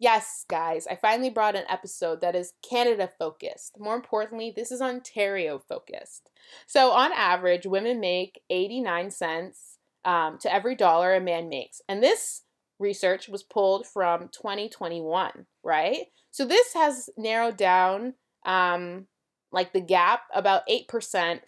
Yes, 0.00 0.44
guys, 0.48 0.86
I 0.86 0.94
finally 0.94 1.30
brought 1.30 1.56
an 1.56 1.64
episode 1.68 2.20
that 2.20 2.36
is 2.36 2.52
Canada 2.68 3.10
focused. 3.18 3.80
More 3.80 3.96
importantly, 3.96 4.52
this 4.54 4.70
is 4.70 4.80
Ontario 4.80 5.58
focused. 5.58 6.30
So, 6.66 6.92
on 6.92 7.10
average, 7.12 7.66
women 7.66 7.98
make 7.98 8.40
89 8.48 9.10
cents 9.10 9.78
um, 10.04 10.38
to 10.38 10.54
every 10.54 10.76
dollar 10.76 11.14
a 11.14 11.20
man 11.20 11.48
makes. 11.48 11.82
And 11.88 12.00
this 12.00 12.42
research 12.78 13.28
was 13.28 13.42
pulled 13.42 13.86
from 13.86 14.28
2021, 14.28 15.46
right? 15.62 16.06
So 16.30 16.44
this 16.44 16.74
has 16.74 17.08
narrowed 17.16 17.56
down 17.56 18.14
um, 18.44 19.06
like 19.52 19.72
the 19.72 19.80
gap 19.80 20.22
about 20.34 20.66
8% 20.68 20.88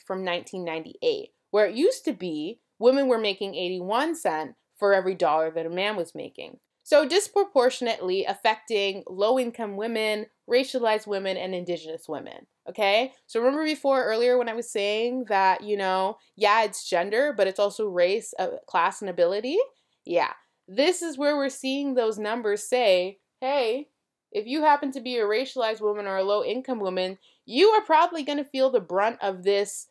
from 0.05 0.25
1998, 0.25 1.31
where 1.51 1.67
it 1.67 1.75
used 1.75 2.05
to 2.05 2.13
be 2.13 2.61
women 2.79 3.09
were 3.09 3.19
making 3.19 3.55
81 3.55 4.17
cent 4.17 4.55
for 4.79 4.95
every 4.95 5.15
dollar 5.15 5.51
that 5.51 5.67
a 5.67 5.71
man 5.71 5.97
was 5.97 6.15
making. 6.15 6.59
So 6.83 7.07
disproportionately 7.07 8.25
affecting 8.25 9.05
low 9.09 9.39
income 9.39 9.77
women, 9.77 10.27
racialized 10.51 11.07
women, 11.07 11.37
and 11.37 11.55
indigenous 11.55 12.09
women. 12.09 12.47
Okay? 12.69 13.13
So 13.27 13.39
remember 13.39 13.65
before 13.65 14.03
earlier 14.03 14.37
when 14.37 14.49
I 14.49 14.55
was 14.55 14.73
saying 14.73 15.27
that, 15.29 15.63
you 15.63 15.77
know, 15.77 16.17
yeah, 16.37 16.65
it's 16.65 16.89
gender, 16.89 17.33
but 17.37 17.47
it's 17.47 17.61
also 17.61 17.87
race, 17.87 18.35
uh, 18.41 18.57
class, 18.67 19.03
and 19.03 19.11
ability? 19.11 19.59
Yeah. 20.05 20.33
This 20.73 21.03
is 21.03 21.19
where 21.19 21.37
we're 21.37 21.49
seeing 21.49 21.95
those 21.95 22.17
numbers 22.17 22.63
say, 22.63 23.19
hey, 23.41 23.89
if 24.31 24.47
you 24.47 24.63
happen 24.63 24.93
to 24.93 25.01
be 25.01 25.17
a 25.17 25.25
racialized 25.25 25.81
woman 25.81 26.07
or 26.07 26.17
a 26.17 26.23
low 26.23 26.45
income 26.45 26.79
woman, 26.79 27.19
you 27.45 27.71
are 27.71 27.81
probably 27.81 28.23
going 28.23 28.39
to 28.39 28.45
feel 28.45 28.71
the 28.71 28.79
brunt 28.79 29.19
of 29.21 29.43
this 29.43 29.89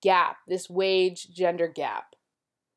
gap, 0.00 0.38
this 0.48 0.70
wage 0.70 1.28
gender 1.34 1.68
gap. 1.68 2.16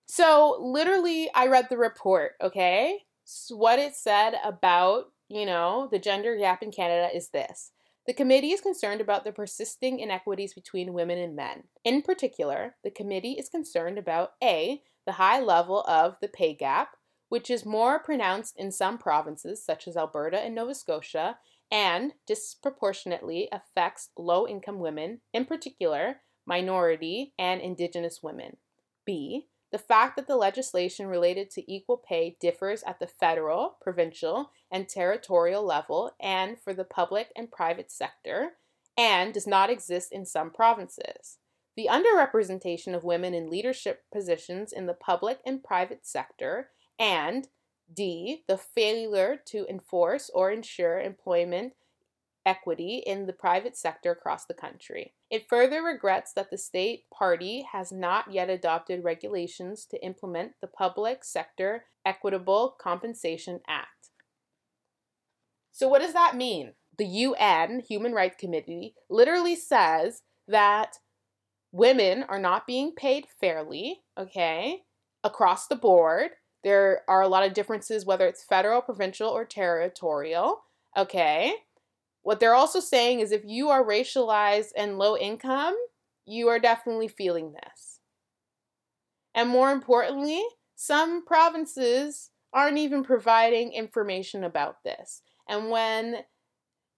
So, 0.06 0.58
literally, 0.60 1.30
I 1.34 1.48
read 1.48 1.68
the 1.70 1.78
report, 1.78 2.34
okay? 2.42 3.00
So 3.24 3.56
what 3.56 3.80
it 3.80 3.96
said 3.96 4.34
about, 4.44 5.14
you 5.30 5.46
know, 5.46 5.88
the 5.90 5.98
gender 5.98 6.36
gap 6.36 6.62
in 6.62 6.72
Canada 6.72 7.16
is 7.16 7.30
this. 7.30 7.72
The 8.06 8.14
committee 8.14 8.52
is 8.52 8.60
concerned 8.60 9.00
about 9.00 9.24
the 9.24 9.32
persisting 9.32 10.00
inequities 10.00 10.54
between 10.54 10.92
women 10.92 11.20
and 11.20 11.38
men. 11.38 11.64
In 11.86 12.02
particular, 12.02 12.76
the 12.84 12.92
committee 12.92 13.38
is 13.40 13.48
concerned 13.48 13.98
about 13.98 14.34
A, 14.44 14.82
the 15.06 15.14
high 15.14 15.40
level 15.40 15.84
of 15.88 16.18
the 16.22 16.28
pay 16.28 16.54
gap, 16.54 16.90
which 17.30 17.50
is 17.50 17.66
more 17.66 18.00
pronounced 18.00 18.58
in 18.58 18.72
some 18.72 18.98
provinces, 18.98 19.64
such 19.64 19.88
as 19.88 19.98
Alberta 19.98 20.40
and 20.40 20.56
Nova 20.56 20.76
Scotia, 20.76 21.38
and 21.72 22.14
disproportionately 22.28 23.50
affects 23.52 24.10
low 24.18 24.48
income 24.48 24.80
women, 24.80 25.22
in 25.34 25.46
particular, 25.46 26.18
minority 26.46 27.34
and 27.40 27.62
Indigenous 27.62 28.22
women. 28.22 28.58
B. 29.06 29.48
The 29.72 29.80
fact 29.80 30.16
that 30.16 30.28
the 30.28 30.38
legislation 30.38 31.08
related 31.08 31.50
to 31.52 31.72
equal 31.72 31.98
pay 31.98 32.38
differs 32.40 32.84
at 32.84 33.00
the 33.00 33.08
federal, 33.08 33.78
provincial, 33.82 34.52
and 34.72 34.88
territorial 34.88 35.66
level 35.66 36.12
and 36.20 36.58
for 36.60 36.74
the 36.74 36.86
public 36.86 37.32
and 37.36 37.52
private 37.52 37.92
sector, 37.92 38.54
and 38.98 39.34
does 39.34 39.48
not 39.48 39.70
exist 39.70 40.14
in 40.14 40.26
some 40.26 40.52
provinces. 40.52 41.40
The 41.76 41.90
underrepresentation 41.92 42.96
of 42.96 43.04
women 43.04 43.34
in 43.34 43.50
leadership 43.50 44.04
positions 44.14 44.72
in 44.72 44.86
the 44.86 44.94
public 44.94 45.40
and 45.46 45.62
private 45.62 46.06
sector 46.08 46.70
and 47.00 47.48
D, 47.94 48.44
the 48.48 48.58
failure 48.58 49.38
to 49.48 49.66
enforce 49.70 50.30
or 50.34 50.52
ensure 50.52 51.00
employment 51.00 51.74
equity 52.46 53.02
in 53.06 53.26
the 53.26 53.34
private 53.34 53.76
sector 53.76 54.12
across 54.12 54.46
the 54.46 54.54
country. 54.54 55.14
It 55.32 55.50
further 55.50 55.82
regrets 55.82 56.32
that 56.34 56.52
the 56.52 56.58
state 56.58 57.04
party 57.14 57.66
has 57.72 57.92
not 57.92 58.32
yet 58.32 58.50
adopted 58.50 59.04
regulations 59.04 59.86
to 59.90 60.04
implement 60.06 60.54
the 60.62 60.68
Public 60.68 61.24
Sector 61.24 61.86
Equitable 62.06 62.76
Compensation 62.80 63.62
Act. 63.68 64.10
So, 65.72 65.88
what 65.88 66.02
does 66.02 66.14
that 66.14 66.38
mean? 66.38 66.74
The 66.98 67.06
UN 67.06 67.82
Human 67.82 68.14
Rights 68.14 68.38
Committee 68.40 68.94
literally 69.10 69.56
says 69.56 70.22
that 70.48 70.98
women 71.72 72.24
are 72.30 72.40
not 72.40 72.68
being 72.68 72.94
paid 72.96 73.26
fairly, 73.42 74.02
okay, 74.18 74.84
across 75.24 75.68
the 75.68 75.76
board 75.76 76.32
there 76.66 77.04
are 77.08 77.22
a 77.22 77.28
lot 77.28 77.46
of 77.46 77.54
differences, 77.54 78.08
whether 78.08 78.26
it's 78.26 78.44
federal, 78.44 78.82
provincial, 78.82 79.30
or 79.30 79.46
territorial. 79.46 80.64
Okay. 80.98 81.54
What 82.24 82.40
they're 82.40 82.56
also 82.56 82.80
saying 82.80 83.20
is 83.20 83.32
if 83.32 83.44
you 83.46 83.70
are 83.70 83.86
racialized 83.86 84.72
and 84.76 84.98
low 84.98 85.16
income, 85.16 85.78
you 86.26 86.48
are 86.48 86.58
definitely 86.58 87.08
feeling 87.08 87.54
this. 87.54 88.00
And 89.36 89.48
more 89.48 89.72
importantly, 89.72 90.44
some 90.76 91.24
provinces 91.24 92.32
aren't 92.52 92.80
even 92.80 93.04
providing 93.04 93.72
information 93.72 94.44
about 94.44 94.84
this. 94.84 95.22
And 95.48 95.70
when 95.70 96.24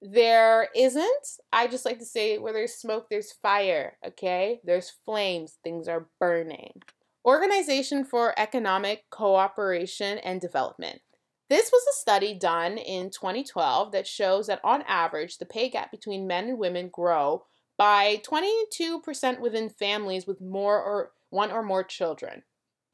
there 0.01 0.69
isn't, 0.77 1.27
I 1.51 1.67
just 1.67 1.83
like 1.83 1.99
to 1.99 2.05
say 2.05 2.37
where 2.37 2.53
there's 2.53 2.75
smoke, 2.75 3.07
there's 3.09 3.33
fire, 3.33 3.97
okay? 4.05 4.61
There's 4.63 4.93
flames, 5.03 5.57
things 5.61 5.89
are 5.89 6.07
burning. 6.21 6.83
Organization 7.27 8.05
for 8.05 8.33
Economic 8.39 9.03
Cooperation 9.09 10.17
and 10.19 10.39
Development. 10.39 11.01
This 11.49 11.69
was 11.73 11.83
a 11.85 11.99
study 11.99 12.33
done 12.33 12.77
in 12.77 13.09
2012 13.09 13.91
that 13.91 14.07
shows 14.07 14.47
that 14.47 14.61
on 14.63 14.81
average, 14.87 15.37
the 15.37 15.45
pay 15.45 15.67
gap 15.69 15.91
between 15.91 16.25
men 16.25 16.47
and 16.47 16.57
women 16.57 16.87
grow 16.87 17.43
by 17.77 18.21
22% 18.25 19.41
within 19.41 19.69
families 19.69 20.25
with 20.25 20.39
more 20.39 20.81
or 20.81 21.11
one 21.29 21.51
or 21.51 21.63
more 21.63 21.83
children. 21.83 22.43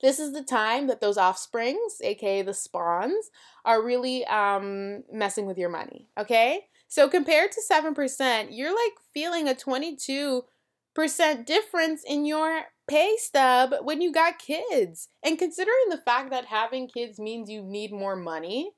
This 0.01 0.19
is 0.19 0.33
the 0.33 0.43
time 0.43 0.87
that 0.87 0.99
those 0.99 1.17
offsprings, 1.17 2.01
aka 2.01 2.41
the 2.41 2.55
spawns, 2.55 3.29
are 3.63 3.85
really 3.85 4.25
um, 4.25 5.03
messing 5.11 5.45
with 5.45 5.59
your 5.59 5.69
money. 5.69 6.07
Okay, 6.19 6.61
so 6.87 7.07
compared 7.07 7.51
to 7.51 7.61
seven 7.61 7.93
percent, 7.93 8.51
you're 8.51 8.73
like 8.73 8.93
feeling 9.13 9.47
a 9.47 9.53
22 9.53 10.31
percent 10.31 10.52
difference 10.95 12.03
in 12.03 12.25
your 12.25 12.63
pay 12.87 13.15
stub 13.17 13.73
when 13.83 14.01
you 14.01 14.11
got 14.11 14.39
kids. 14.39 15.09
And 15.23 15.39
considering 15.39 15.89
the 15.89 15.97
fact 15.97 16.31
that 16.31 16.45
having 16.45 16.87
kids 16.87 17.19
means 17.19 17.49
you 17.49 17.61
need 17.63 17.91
more 17.91 18.15
money, 18.15 18.71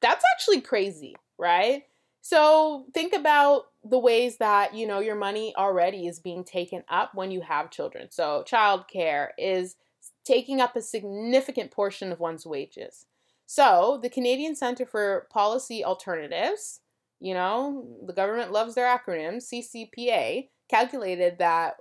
that's 0.00 0.24
actually 0.34 0.60
crazy, 0.60 1.16
right? 1.38 1.84
So 2.22 2.86
think 2.92 3.12
about 3.12 3.64
the 3.82 3.98
ways 3.98 4.36
that, 4.38 4.74
you 4.74 4.86
know, 4.86 5.00
your 5.00 5.14
money 5.14 5.54
already 5.56 6.06
is 6.06 6.18
being 6.18 6.44
taken 6.44 6.84
up 6.88 7.14
when 7.14 7.30
you 7.30 7.40
have 7.40 7.70
children. 7.70 8.08
So 8.10 8.44
childcare 8.46 9.28
is 9.38 9.76
taking 10.24 10.60
up 10.60 10.76
a 10.76 10.82
significant 10.82 11.70
portion 11.70 12.12
of 12.12 12.20
one's 12.20 12.46
wages. 12.46 13.06
So, 13.46 13.98
the 14.00 14.10
Canadian 14.10 14.54
Centre 14.54 14.86
for 14.86 15.26
Policy 15.32 15.84
Alternatives, 15.84 16.80
you 17.18 17.34
know, 17.34 17.84
the 18.06 18.12
government 18.12 18.52
loves 18.52 18.76
their 18.76 18.86
acronyms, 18.86 19.52
CCPA, 19.52 20.46
calculated 20.70 21.38
that 21.38 21.76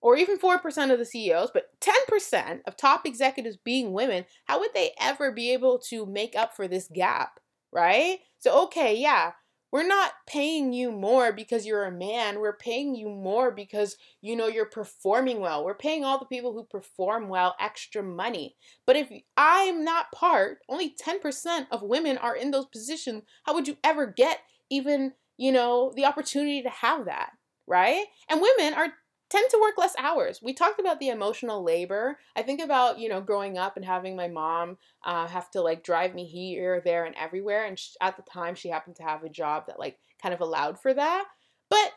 or 0.00 0.16
even 0.16 0.38
4% 0.38 0.90
of 0.90 0.98
the 0.98 1.04
CEOs, 1.04 1.50
but 1.52 1.78
10% 1.82 2.60
of 2.66 2.76
top 2.76 3.04
executives 3.04 3.58
being 3.58 3.92
women, 3.92 4.24
how 4.46 4.60
would 4.60 4.72
they 4.72 4.92
ever 4.98 5.30
be 5.30 5.52
able 5.52 5.78
to 5.90 6.06
make 6.06 6.34
up 6.34 6.56
for 6.56 6.66
this 6.66 6.88
gap, 6.88 7.40
right? 7.70 8.20
So, 8.46 8.62
okay, 8.66 8.94
yeah, 8.96 9.32
we're 9.72 9.88
not 9.88 10.12
paying 10.28 10.72
you 10.72 10.92
more 10.92 11.32
because 11.32 11.66
you're 11.66 11.82
a 11.82 11.90
man. 11.90 12.38
We're 12.38 12.56
paying 12.56 12.94
you 12.94 13.08
more 13.08 13.50
because 13.50 13.96
you 14.20 14.36
know 14.36 14.46
you're 14.46 14.70
performing 14.70 15.40
well. 15.40 15.64
We're 15.64 15.74
paying 15.74 16.04
all 16.04 16.20
the 16.20 16.26
people 16.26 16.52
who 16.52 16.62
perform 16.62 17.28
well 17.28 17.56
extra 17.58 18.04
money. 18.04 18.54
But 18.86 18.94
if 18.94 19.10
I'm 19.36 19.82
not 19.82 20.12
part, 20.14 20.58
only 20.68 20.94
10% 20.94 21.66
of 21.72 21.82
women 21.82 22.18
are 22.18 22.36
in 22.36 22.52
those 22.52 22.66
positions, 22.66 23.24
how 23.42 23.54
would 23.54 23.66
you 23.66 23.78
ever 23.82 24.06
get 24.06 24.38
even, 24.70 25.14
you 25.36 25.50
know, 25.50 25.92
the 25.96 26.04
opportunity 26.04 26.62
to 26.62 26.70
have 26.70 27.06
that, 27.06 27.30
right? 27.66 28.04
And 28.30 28.40
women 28.40 28.74
are 28.74 28.92
tend 29.28 29.50
to 29.50 29.58
work 29.60 29.76
less 29.76 29.94
hours. 29.98 30.40
We 30.42 30.54
talked 30.54 30.78
about 30.78 31.00
the 31.00 31.08
emotional 31.08 31.62
labor. 31.62 32.18
I 32.36 32.42
think 32.42 32.60
about, 32.60 32.98
you 32.98 33.08
know, 33.08 33.20
growing 33.20 33.58
up 33.58 33.76
and 33.76 33.84
having 33.84 34.14
my 34.14 34.28
mom 34.28 34.78
uh, 35.04 35.26
have 35.26 35.50
to 35.52 35.60
like 35.60 35.82
drive 35.82 36.14
me 36.14 36.24
here, 36.26 36.80
there, 36.84 37.04
and 37.04 37.14
everywhere. 37.16 37.64
And 37.64 37.78
she, 37.78 37.90
at 38.00 38.16
the 38.16 38.22
time, 38.22 38.54
she 38.54 38.68
happened 38.68 38.96
to 38.96 39.02
have 39.02 39.24
a 39.24 39.28
job 39.28 39.64
that 39.66 39.78
like 39.78 39.98
kind 40.22 40.32
of 40.32 40.40
allowed 40.40 40.80
for 40.80 40.94
that. 40.94 41.24
But 41.68 41.92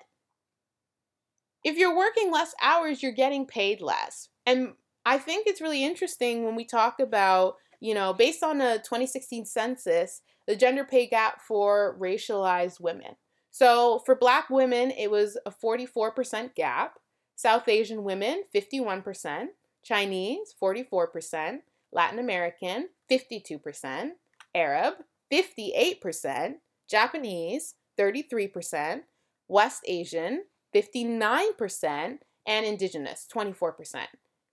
if 1.63 1.77
you're 1.77 1.95
working 1.95 2.31
less 2.31 2.53
hours, 2.61 3.03
you're 3.03 3.11
getting 3.11 3.45
paid 3.45 3.81
less. 3.81 4.29
And 4.45 4.73
I 5.05 5.17
think 5.17 5.45
it's 5.45 5.61
really 5.61 5.83
interesting 5.83 6.45
when 6.45 6.55
we 6.55 6.65
talk 6.65 6.99
about, 6.99 7.55
you 7.79 7.93
know, 7.93 8.13
based 8.13 8.43
on 8.43 8.61
a 8.61 8.77
2016 8.77 9.45
census, 9.45 10.21
the 10.47 10.55
gender 10.55 10.83
pay 10.83 11.07
gap 11.07 11.41
for 11.41 11.97
racialized 11.99 12.79
women. 12.79 13.15
So 13.51 14.01
for 14.05 14.15
black 14.15 14.49
women, 14.49 14.91
it 14.91 15.11
was 15.11 15.37
a 15.45 15.51
44% 15.51 16.55
gap. 16.55 16.97
South 17.39 17.69
Asian 17.69 18.03
women, 18.03 18.43
51%, 18.53 19.45
Chinese, 19.81 20.53
44%, 20.61 21.59
Latin 21.89 22.19
American, 22.19 22.89
52%, 23.09 24.09
Arab, 24.53 24.95
58%, 25.31 26.55
Japanese, 26.89 27.75
33%, 27.97 29.03
West 29.47 29.83
Asian, 29.87 30.43
59%, 30.75 32.17
and 32.45 32.65
Indigenous, 32.65 33.25
24%. 33.33 34.07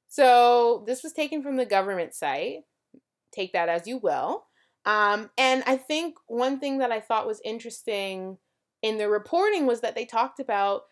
So 0.07 0.85
this 0.87 1.03
was 1.03 1.13
taken 1.13 1.43
from 1.43 1.57
the 1.57 1.67
government 1.67 2.15
site. 2.15 2.67
Take 3.33 3.53
that 3.53 3.69
as 3.69 3.89
you 3.89 3.99
will. 3.99 4.45
Um, 4.85 5.31
and 5.37 5.65
I 5.67 5.77
think 5.77 6.15
one 6.29 6.61
thing 6.61 6.79
that 6.79 6.93
I 6.93 7.01
thought 7.01 7.27
was 7.27 7.41
interesting 7.45 8.39
in 8.81 8.97
the 8.97 9.09
reporting 9.09 9.67
was 9.67 9.81
that 9.81 9.97
they 9.97 10.05
talked 10.05 10.39
about 10.39 10.83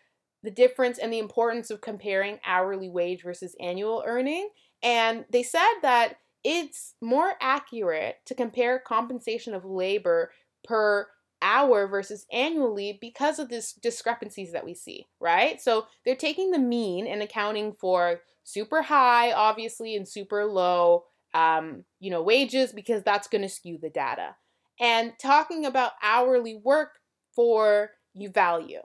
the 0.45 0.51
difference 0.51 0.97
and 0.97 1.11
the 1.11 1.19
importance 1.19 1.69
of 1.69 1.81
comparing 1.81 2.39
hourly 2.45 2.89
wage 2.89 3.23
versus 3.23 3.55
annual 3.59 4.03
earning. 4.05 4.49
And 4.81 5.25
they 5.31 5.43
said 5.43 5.73
that 5.81 6.17
it's 6.43 6.93
more 7.01 7.33
accurate 7.41 8.17
to 8.27 8.35
compare 8.35 8.79
compensation 8.79 9.53
of 9.55 9.65
labor 9.65 10.31
per 10.63 11.07
hour 11.41 11.87
versus 11.87 12.25
annually 12.31 12.97
because 13.01 13.39
of 13.39 13.49
this 13.49 13.73
discrepancies 13.73 14.51
that 14.51 14.63
we 14.63 14.73
see, 14.73 15.07
right? 15.19 15.61
So 15.61 15.87
they're 16.05 16.15
taking 16.15 16.51
the 16.51 16.59
mean 16.59 17.07
and 17.07 17.21
accounting 17.21 17.73
for 17.73 18.21
super 18.43 18.83
high, 18.83 19.31
obviously, 19.31 19.95
and 19.95 20.07
super 20.07 20.45
low, 20.45 21.05
um, 21.33 21.83
you 21.99 22.11
know, 22.11 22.21
wages 22.21 22.71
because 22.71 23.03
that's 23.03 23.27
going 23.27 23.41
to 23.41 23.49
skew 23.49 23.77
the 23.81 23.89
data. 23.89 24.35
And 24.79 25.13
talking 25.19 25.65
about 25.65 25.93
hourly 26.03 26.55
work 26.55 26.99
for 27.35 27.91
you 28.13 28.29
value. 28.29 28.81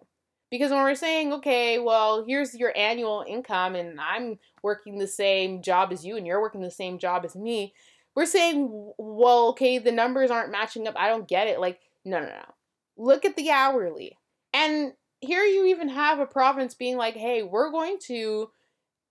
Because 0.50 0.70
when 0.70 0.82
we're 0.82 0.94
saying, 0.94 1.32
okay, 1.34 1.78
well, 1.78 2.24
here's 2.26 2.54
your 2.54 2.72
annual 2.76 3.24
income 3.26 3.76
and 3.76 4.00
I'm 4.00 4.38
working 4.62 4.98
the 4.98 5.06
same 5.06 5.62
job 5.62 5.92
as 5.92 6.04
you 6.04 6.16
and 6.16 6.26
you're 6.26 6.40
working 6.40 6.62
the 6.62 6.70
same 6.70 6.98
job 6.98 7.24
as 7.24 7.36
me, 7.36 7.72
we're 8.16 8.26
saying, 8.26 8.92
well, 8.98 9.48
okay, 9.50 9.78
the 9.78 9.92
numbers 9.92 10.30
aren't 10.30 10.50
matching 10.50 10.88
up. 10.88 10.94
I 10.96 11.08
don't 11.08 11.28
get 11.28 11.46
it. 11.46 11.60
Like, 11.60 11.80
no, 12.04 12.18
no, 12.18 12.26
no. 12.26 12.54
Look 12.96 13.24
at 13.24 13.36
the 13.36 13.50
hourly. 13.50 14.18
And 14.52 14.92
here 15.20 15.44
you 15.44 15.66
even 15.66 15.88
have 15.88 16.18
a 16.18 16.26
province 16.26 16.74
being 16.74 16.96
like, 16.96 17.14
hey, 17.14 17.42
we're 17.42 17.70
going 17.70 17.98
to 18.06 18.50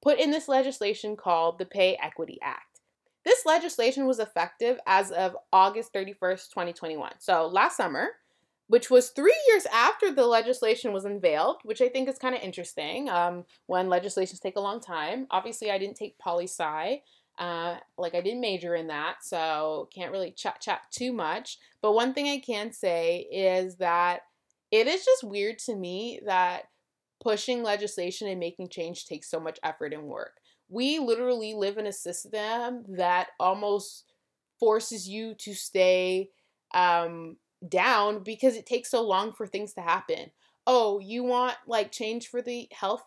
put 0.02 0.20
in 0.20 0.32
this 0.32 0.48
legislation 0.48 1.16
called 1.16 1.58
the 1.58 1.66
Pay 1.66 1.98
Equity 2.02 2.38
Act. 2.42 2.82
This 3.26 3.46
legislation 3.46 4.06
was 4.06 4.20
effective 4.20 4.80
as 4.88 5.12
of 5.12 5.36
August 5.54 5.94
31st, 5.94 6.50
2021. 6.50 7.12
So 7.20 7.48
last 7.48 7.78
summer, 7.78 8.10
which 8.70 8.92
was 8.92 9.10
three 9.10 9.36
years 9.48 9.66
after 9.74 10.14
the 10.14 10.28
legislation 10.28 10.94
was 10.94 11.04
unveiled, 11.04 11.58
which 11.64 11.82
I 11.82 11.90
think 11.90 12.08
is 12.08 12.20
kind 12.20 12.36
of 12.36 12.42
interesting 12.42 13.10
um, 13.10 13.46
when 13.66 13.90
legislations 13.90 14.40
take 14.40 14.58
a 14.58 14.62
long 14.62 14.80
time. 14.80 15.26
Obviously, 15.32 15.72
I 15.72 15.80
didn't 15.80 15.98
take 15.98 16.20
poli 16.20 16.46
sci. 16.46 17.02
Uh, 17.40 17.78
like 17.98 18.14
I 18.14 18.22
didn't 18.22 18.42
major 18.42 18.76
in 18.76 18.88
that, 18.88 19.24
so 19.24 19.90
can't 19.94 20.12
really 20.12 20.30
chat 20.32 20.62
chat 20.62 20.82
too 20.92 21.12
much. 21.12 21.58
But 21.82 21.94
one 21.94 22.14
thing 22.14 22.28
I 22.28 22.40
can 22.46 22.72
say 22.72 23.28
is 23.32 23.78
that 23.78 24.22
it 24.70 24.86
is 24.86 25.04
just 25.04 25.24
weird 25.24 25.58
to 25.60 25.76
me 25.76 26.20
that 26.28 26.66
pushing 27.24 27.64
legislation 27.64 28.28
and 28.28 28.40
making 28.40 28.70
change 28.70 29.08
takes 29.08 29.32
so 29.32 29.40
much 29.40 29.58
effort 29.64 29.94
and 29.94 30.04
work. 30.04 30.34
We 30.70 31.00
literally 31.00 31.56
live 31.56 31.80
in 31.80 31.88
a 31.88 31.92
system 31.92 32.86
that 32.90 33.30
almost 33.40 34.06
forces 34.60 35.08
you 35.08 35.34
to 35.40 35.56
stay 35.56 36.30
um, 36.76 37.38
down 37.68 38.24
because 38.24 38.56
it 38.56 38.66
takes 38.66 38.90
so 38.90 39.02
long 39.02 39.34
for 39.34 39.48
things 39.48 39.74
to 39.74 39.82
happen. 39.82 40.32
Oh, 40.66 41.00
you 41.00 41.24
want 41.24 41.56
like 41.68 41.92
change 41.92 42.28
for 42.28 42.42
the 42.42 42.68
health 42.72 43.04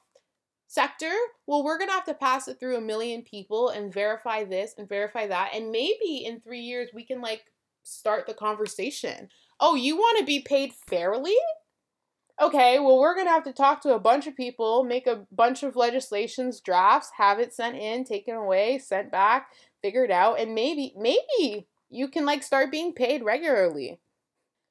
sector? 0.67 1.13
Well, 1.47 1.63
we're 1.63 1.79
going 1.79 1.89
to 1.89 1.95
have 1.95 2.05
to 2.07 2.15
pass 2.15 2.49
it 2.49 2.59
through 2.59 2.77
a 2.77 2.81
million 2.81 3.23
people 3.23 3.69
and 3.69 3.93
verify 3.93 4.45
this 4.45 4.75
and 4.77 4.89
verify 4.89 5.27
that. 5.27 5.51
And 5.55 5.71
maybe 5.71 6.25
in 6.25 6.41
three 6.41 6.61
years 6.61 6.91
we 6.95 7.05
can 7.05 7.21
like 7.21 7.45
start 7.83 8.27
the 8.27 8.35
conversation. 8.35 9.29
Oh, 9.61 9.75
you 9.75 9.97
want 9.97 10.19
to 10.19 10.25
be 10.25 10.41
paid 10.41 10.73
fairly? 10.73 11.37
Okay, 12.41 12.79
well, 12.81 12.99
we're 12.99 13.15
going 13.15 13.27
to 13.27 13.33
have 13.33 13.45
to 13.45 13.53
talk 13.53 13.83
to 13.83 13.95
a 13.95 14.01
bunch 14.01 14.27
of 14.27 14.35
people, 14.35 14.83
make 14.83 15.07
a 15.07 15.27
bunch 15.31 15.63
of 15.63 15.77
legislations, 15.77 16.61
drafts, 16.61 17.11
have 17.19 17.39
it 17.39 17.55
sent 17.55 17.77
in, 17.77 18.05
taken 18.05 18.35
away, 18.35 18.79
sent 18.79 19.13
back, 19.13 19.49
figured 19.83 20.11
out, 20.11 20.41
and 20.41 20.55
maybe, 20.55 20.95
maybe 20.97 21.69
you 21.91 22.09
can 22.09 22.25
like 22.25 22.43
start 22.43 22.73
being 22.73 22.95
paid 22.95 23.23
regularly. 23.23 24.01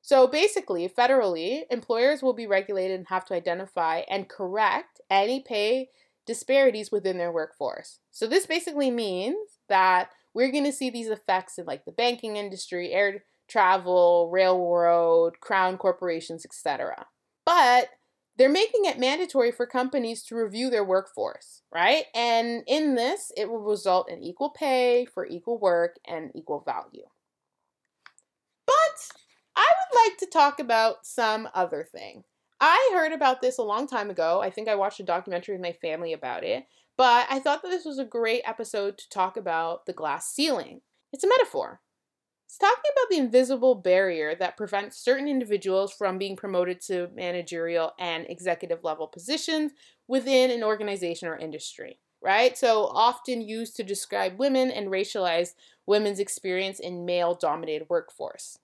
So 0.02 0.28
basically, 0.28 0.90
federally, 0.90 1.64
employers 1.70 2.24
will 2.24 2.34
be 2.34 2.48
regulated 2.48 2.98
and 2.98 3.08
have 3.10 3.26
to 3.26 3.36
identify 3.36 4.02
and 4.10 4.28
correct 4.28 5.00
any 5.10 5.42
pay 5.42 5.90
disparities 6.26 6.92
within 6.92 7.18
their 7.18 7.32
workforce. 7.32 8.00
So 8.12 8.28
this 8.28 8.46
basically 8.46 8.92
means 8.92 9.38
that 9.70 10.10
we're 10.34 10.52
going 10.52 10.66
to 10.66 10.72
see 10.72 10.90
these 10.90 11.08
effects 11.08 11.58
in 11.58 11.66
like 11.66 11.86
the 11.86 11.92
banking 11.92 12.36
industry, 12.36 12.92
air 12.92 13.24
travel, 13.48 14.30
railroad, 14.32 15.40
crown 15.40 15.78
corporations, 15.78 16.46
etc. 16.46 17.06
But 17.46 17.90
they're 18.38 18.50
making 18.50 18.86
it 18.86 18.98
mandatory 18.98 19.52
for 19.52 19.66
companies 19.66 20.24
to 20.24 20.36
review 20.36 20.70
their 20.70 20.86
workforce, 20.86 21.62
right? 21.72 22.06
And 22.16 22.64
in 22.66 22.96
this, 22.96 23.32
it 23.36 23.50
will 23.50 23.60
result 23.60 24.10
in 24.10 24.24
equal 24.24 24.52
pay 24.52 25.06
for 25.06 25.26
equal 25.26 25.60
work 25.60 25.98
and 26.08 26.32
equal 26.34 26.62
value. 26.66 27.08
Like 29.94 30.18
to 30.18 30.26
talk 30.26 30.60
about 30.60 31.06
some 31.06 31.50
other 31.54 31.84
thing. 31.84 32.24
I 32.60 32.92
heard 32.94 33.12
about 33.12 33.42
this 33.42 33.58
a 33.58 33.64
long 33.64 33.88
time 33.88 34.10
ago. 34.10 34.42
I 34.42 34.50
think 34.50 34.68
I 34.68 34.76
watched 34.76 35.00
a 35.00 35.04
documentary 35.04 35.56
with 35.56 35.62
my 35.62 35.74
family 35.74 36.14
about 36.14 36.44
it. 36.44 36.66
But 36.98 37.28
I 37.30 37.40
thought 37.40 37.64
that 37.64 37.70
this 37.70 37.86
was 37.86 37.98
a 37.98 38.06
great 38.06 38.44
episode 38.46 38.98
to 39.00 39.10
talk 39.10 39.36
about 39.36 39.86
the 39.86 39.94
glass 39.94 40.32
ceiling. 40.32 40.82
It's 41.12 41.24
a 41.24 41.28
metaphor. 41.28 41.82
It's 42.46 42.58
talking 42.58 42.92
about 42.92 43.10
the 43.10 43.18
invisible 43.18 43.76
barrier 43.76 44.36
that 44.36 44.58
prevents 44.58 44.98
certain 44.98 45.28
individuals 45.28 45.94
from 45.94 46.18
being 46.18 46.36
promoted 46.36 46.82
to 46.82 47.10
managerial 47.16 47.94
and 47.98 48.26
executive 48.30 48.84
level 48.84 49.08
positions 49.08 49.72
within 50.08 50.52
an 50.52 50.64
organization 50.64 51.30
or 51.30 51.38
industry, 51.38 51.98
right? 52.22 52.58
So, 52.58 52.88
often 52.88 53.42
used 53.42 53.78
to 53.78 53.84
describe 53.84 54.38
women 54.38 54.70
and 54.70 54.90
racialize 54.90 55.54
women's 55.86 56.20
experience 56.20 56.80
in 56.80 57.06
male 57.06 57.36
dominated 57.36 57.88
workforce. 57.90 58.60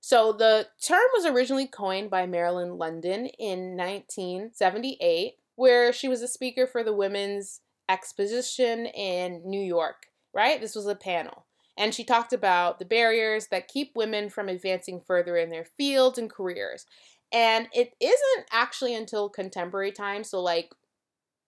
So, 0.00 0.32
the 0.32 0.68
term 0.80 1.06
was 1.14 1.26
originally 1.26 1.66
coined 1.66 2.10
by 2.10 2.26
Marilyn 2.26 2.78
Loden 2.78 3.30
in 3.38 3.76
1978 3.76 5.34
where 5.58 5.92
she 5.92 6.06
was 6.06 6.22
a 6.22 6.28
speaker 6.28 6.68
for 6.68 6.84
the 6.84 6.92
Women's 6.92 7.62
Exposition 7.88 8.86
in 8.86 9.42
New 9.44 9.60
York, 9.60 10.06
right? 10.32 10.60
This 10.60 10.76
was 10.76 10.86
a 10.86 10.94
panel. 10.94 11.46
And 11.76 11.92
she 11.92 12.04
talked 12.04 12.32
about 12.32 12.78
the 12.78 12.84
barriers 12.84 13.48
that 13.48 13.66
keep 13.66 13.96
women 13.96 14.30
from 14.30 14.48
advancing 14.48 15.00
further 15.00 15.36
in 15.36 15.50
their 15.50 15.64
fields 15.64 16.16
and 16.16 16.30
careers. 16.30 16.86
And 17.32 17.66
it 17.72 17.92
isn't 17.98 18.46
actually 18.52 18.94
until 18.94 19.28
contemporary 19.28 19.90
times, 19.90 20.30
so 20.30 20.40
like 20.40 20.70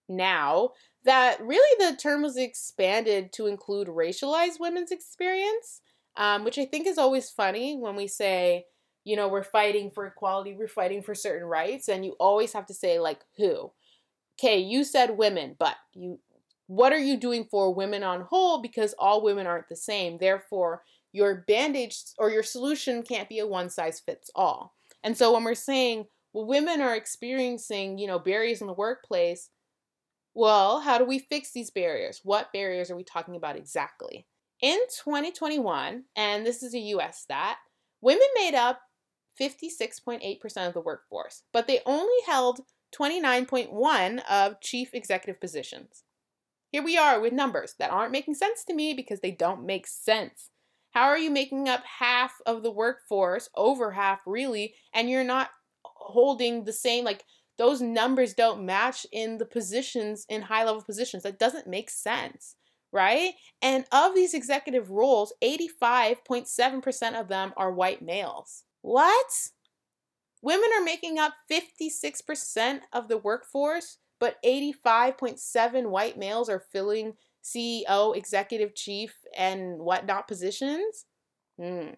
now, 0.09 0.71
that 1.05 1.41
really 1.41 1.77
the 1.79 1.97
term 1.97 2.23
was 2.23 2.37
expanded 2.37 3.33
to 3.35 3.47
include 3.47 3.87
racialized 3.87 4.59
women's 4.59 4.91
experience, 4.91 5.83
um, 6.21 6.45
which 6.45 6.59
I 6.59 6.65
think 6.65 6.87
is 6.87 6.99
always 6.99 7.31
funny 7.31 7.77
when 7.77 7.97
we 7.97 8.07
say, 8.07 8.67
you 9.03 9.17
know, 9.17 9.27
we're 9.27 9.43
fighting 9.43 9.91
for 9.91 10.07
equality, 10.07 10.55
we're 10.55 10.69
fighting 10.69 11.03
for 11.03 11.17
certain 11.17 11.49
rights, 11.49 11.89
and 11.89 12.05
you 12.05 12.13
always 12.21 12.53
have 12.53 12.67
to 12.67 12.75
say, 12.75 13.01
like, 13.01 13.23
who? 13.37 13.73
okay, 14.41 14.59
you 14.59 14.85
said 14.85 15.17
women, 15.17 15.55
but 15.59 15.77
you 15.95 16.19
what 16.67 16.93
are 16.93 16.99
you 16.99 17.17
doing 17.17 17.45
for 17.51 17.75
women 17.75 18.05
on 18.05 18.21
whole 18.21 18.63
because 18.63 18.95
all 18.97 19.25
women 19.25 19.45
aren't 19.45 19.69
the 19.69 19.75
same. 19.75 20.19
Therefore, 20.19 20.83
your 21.13 21.45
bandage 21.49 21.97
or 22.17 22.31
your 22.31 22.45
solution 22.45 23.03
can't 23.03 23.29
be 23.29 23.41
a 23.41 23.47
one 23.47 23.69
size 23.69 23.99
fits 23.99 24.31
all. 24.37 24.75
And 25.03 25.17
so 25.17 25.33
when 25.33 25.43
we're 25.43 25.57
saying, 25.57 26.07
well, 26.33 26.47
women 26.47 26.81
are 26.81 26.95
experiencing, 26.95 27.99
you 27.99 28.07
know, 28.07 28.21
barriers 28.21 28.61
in 28.61 28.69
the 28.69 28.73
workplace, 28.73 29.51
well, 30.33 30.79
how 30.79 30.97
do 30.97 31.05
we 31.05 31.19
fix 31.19 31.51
these 31.51 31.73
barriers? 31.73 32.21
What 32.23 32.53
barriers 32.53 32.89
are 32.89 32.97
we 32.97 33.03
talking 33.03 33.35
about 33.35 33.57
exactly? 33.57 34.27
In 34.63 34.79
2021, 35.05 36.05
and 36.15 36.45
this 36.45 36.63
is 36.63 36.75
a 36.75 36.79
US 36.79 37.21
stat, 37.21 37.57
women 38.03 38.27
made 38.35 38.55
up 38.55 38.83
56.8% 39.41 40.67
of 40.67 40.75
the 40.75 40.81
workforce, 40.81 41.45
but 41.51 41.67
they 41.67 41.81
only 41.87 42.13
held 42.27 42.61
29.1 42.95 44.21
of 44.29 44.61
chief 44.61 44.93
executive 44.93 45.41
positions. 45.41 46.05
Here 46.71 46.83
we 46.83 46.99
are 46.99 47.21
with 47.21 47.33
numbers 47.33 47.75
that 47.79 47.91
aren't 47.91 48.13
making 48.13 48.35
sense 48.35 48.65
to 48.65 48.75
me 48.75 48.93
because 48.93 49.21
they 49.21 49.31
don't 49.31 49.65
make 49.65 49.87
sense. 49.87 50.51
How 50.91 51.05
are 51.05 51.19
you 51.19 51.31
making 51.31 51.69
up 51.69 51.83
half 51.99 52.35
of 52.45 52.63
the 52.63 52.71
workforce, 52.71 53.49
over 53.57 53.93
half 53.93 54.21
really, 54.27 54.75
and 54.93 55.09
you're 55.09 55.25
not 55.25 55.51
holding 55.85 56.65
the 56.65 56.73
same, 56.73 57.05
like, 57.05 57.25
those 57.57 57.81
numbers 57.81 58.35
don't 58.35 58.65
match 58.65 59.07
in 59.13 59.39
the 59.39 59.45
positions, 59.45 60.27
in 60.29 60.43
high 60.43 60.65
level 60.65 60.83
positions. 60.83 61.23
That 61.23 61.39
doesn't 61.39 61.67
make 61.67 61.91
sense, 61.91 62.57
right? 62.93 63.33
And 63.63 63.85
of 63.93 64.15
these 64.15 64.35
executive 64.35 64.91
roles, 64.91 65.33
85.7% 65.43 67.21
of 67.21 67.29
them 67.29 67.53
are 67.57 67.73
white 67.73 68.03
males. 68.03 68.65
What? 68.83 69.27
Women 70.43 70.71
are 70.79 70.85
making 70.85 71.19
up 71.19 71.35
56% 71.51 72.81
of 72.93 73.09
the 73.09 73.19
workforce, 73.19 73.99
but 74.19 74.43
85.7 74.43 75.91
white 75.91 76.19
males 76.19 76.49
are 76.49 76.65
filling 76.73 77.15
CEO, 77.43 78.17
executive 78.17 78.75
chief, 78.75 79.15
and 79.37 79.79
whatnot 79.79 80.29
positions? 80.29 81.07
Hmm. 81.59 81.91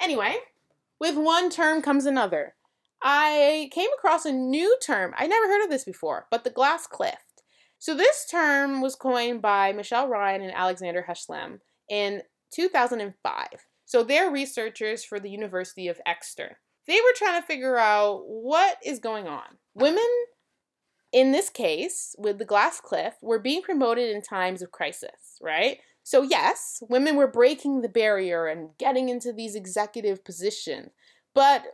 Anyway, 0.00 0.36
with 1.00 1.16
one 1.16 1.50
term 1.50 1.82
comes 1.82 2.06
another. 2.06 2.54
I 3.02 3.70
came 3.72 3.90
across 3.96 4.24
a 4.24 4.32
new 4.32 4.76
term. 4.82 5.14
I 5.16 5.26
never 5.26 5.46
heard 5.46 5.64
of 5.64 5.70
this 5.70 5.84
before, 5.84 6.26
but 6.30 6.44
the 6.44 6.50
glass 6.50 6.86
cliff. 6.86 7.27
So 7.78 7.94
this 7.94 8.26
term 8.28 8.80
was 8.80 8.96
coined 8.96 9.40
by 9.40 9.72
Michelle 9.72 10.08
Ryan 10.08 10.42
and 10.42 10.52
Alexander 10.52 11.02
Haslam 11.02 11.60
in 11.88 12.22
2005. 12.52 13.46
So 13.84 14.02
they're 14.02 14.30
researchers 14.30 15.04
for 15.04 15.20
the 15.20 15.30
University 15.30 15.88
of 15.88 16.00
Exeter. 16.04 16.58
They 16.86 17.00
were 17.00 17.14
trying 17.14 17.40
to 17.40 17.46
figure 17.46 17.76
out 17.76 18.22
what 18.26 18.78
is 18.84 18.98
going 18.98 19.28
on. 19.28 19.58
Women, 19.74 20.08
in 21.12 21.32
this 21.32 21.50
case, 21.50 22.14
with 22.18 22.38
the 22.38 22.44
glass 22.44 22.80
cliff, 22.80 23.14
were 23.22 23.38
being 23.38 23.62
promoted 23.62 24.10
in 24.10 24.22
times 24.22 24.62
of 24.62 24.72
crisis, 24.72 25.38
right? 25.40 25.78
So, 26.02 26.22
yes, 26.22 26.82
women 26.88 27.16
were 27.16 27.30
breaking 27.30 27.82
the 27.82 27.88
barrier 27.88 28.46
and 28.46 28.70
getting 28.78 29.10
into 29.10 29.32
these 29.32 29.54
executive 29.54 30.24
positions, 30.24 30.90
but 31.34 31.64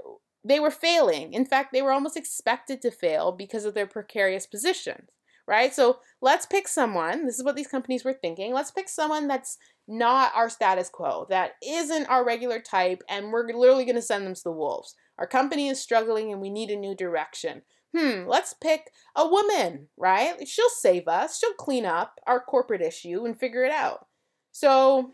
they 0.44 0.58
were 0.58 0.72
failing. 0.72 1.32
In 1.32 1.46
fact, 1.46 1.72
they 1.72 1.82
were 1.82 1.92
almost 1.92 2.16
expected 2.16 2.82
to 2.82 2.90
fail 2.90 3.30
because 3.32 3.64
of 3.64 3.74
their 3.74 3.86
precarious 3.86 4.46
positions, 4.46 5.08
right? 5.46 5.74
So, 5.74 5.98
let's 6.20 6.46
pick 6.46 6.68
someone. 6.68 7.26
This 7.26 7.38
is 7.38 7.44
what 7.44 7.56
these 7.56 7.68
companies 7.68 8.04
were 8.04 8.12
thinking. 8.14 8.52
Let's 8.52 8.70
pick 8.70 8.88
someone 8.88 9.28
that's 9.28 9.58
not 9.86 10.32
our 10.34 10.48
status 10.48 10.88
quo, 10.88 11.26
that 11.28 11.52
isn't 11.66 12.06
our 12.06 12.24
regular 12.24 12.60
type, 12.60 13.02
and 13.08 13.30
we're 13.30 13.46
literally 13.52 13.84
going 13.84 13.96
to 13.96 14.02
send 14.02 14.26
them 14.26 14.34
to 14.34 14.44
the 14.44 14.52
wolves. 14.52 14.94
Our 15.18 15.26
company 15.26 15.68
is 15.68 15.80
struggling 15.80 16.32
and 16.32 16.40
we 16.40 16.50
need 16.50 16.70
a 16.70 16.76
new 16.76 16.94
direction. 16.94 17.62
Hmm, 17.96 18.26
let's 18.26 18.54
pick 18.54 18.90
a 19.14 19.28
woman, 19.28 19.88
right? 19.96 20.48
She'll 20.48 20.68
save 20.68 21.06
us. 21.06 21.38
She'll 21.38 21.54
clean 21.54 21.86
up 21.86 22.18
our 22.26 22.40
corporate 22.40 22.82
issue 22.82 23.24
and 23.24 23.38
figure 23.38 23.64
it 23.64 23.70
out. 23.70 24.06
So 24.50 25.12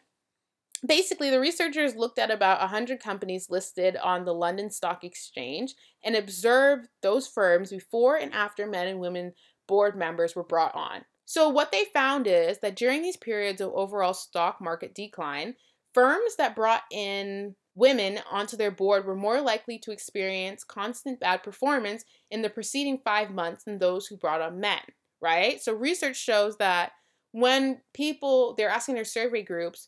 basically, 0.87 1.29
the 1.29 1.41
researchers 1.41 1.95
looked 1.95 2.19
at 2.19 2.31
about 2.31 2.61
100 2.61 3.01
companies 3.01 3.51
listed 3.51 3.97
on 3.97 4.25
the 4.25 4.33
London 4.33 4.71
Stock 4.71 5.05
Exchange 5.05 5.75
and 6.03 6.17
observed 6.17 6.89
those 7.03 7.29
firms 7.29 7.71
before 7.71 8.17
and 8.17 8.33
after 8.33 8.67
men 8.67 8.87
and 8.87 8.99
women 8.99 9.35
board 9.71 9.97
members 9.97 10.35
were 10.35 10.43
brought 10.43 10.75
on. 10.75 11.05
So, 11.25 11.49
what 11.49 11.71
they 11.71 11.85
found 11.95 12.27
is 12.27 12.59
that 12.59 12.75
during 12.75 13.03
these 13.03 13.17
periods 13.17 13.61
of 13.61 13.71
overall 13.73 14.15
stock 14.15 14.61
market 14.61 14.97
decline, 14.97 15.55
firms 15.95 16.35
that 16.39 16.57
brought 16.57 16.83
in 16.91 17.55
women 17.77 18.19
onto 18.29 18.57
their 18.57 18.73
board 18.73 19.07
were 19.07 19.15
more 19.15 19.41
likely 19.41 19.79
to 19.79 19.93
experience 19.93 20.65
constant 20.65 21.21
bad 21.21 21.45
performance 21.45 22.05
in 22.33 22.43
the 22.43 22.51
preceding 22.51 22.99
five 23.05 23.31
months 23.31 23.63
than 23.63 23.79
those 23.79 24.09
who 24.09 24.17
brought 24.17 24.41
on 24.41 24.59
men, 24.59 24.81
right? 25.23 25.63
So 25.63 25.73
research 25.73 26.17
shows 26.17 26.57
that 26.57 26.91
when 27.31 27.81
people 27.95 28.57
they're 28.57 28.69
asking 28.69 28.97
their 28.97 29.05
survey 29.05 29.43
groups, 29.43 29.87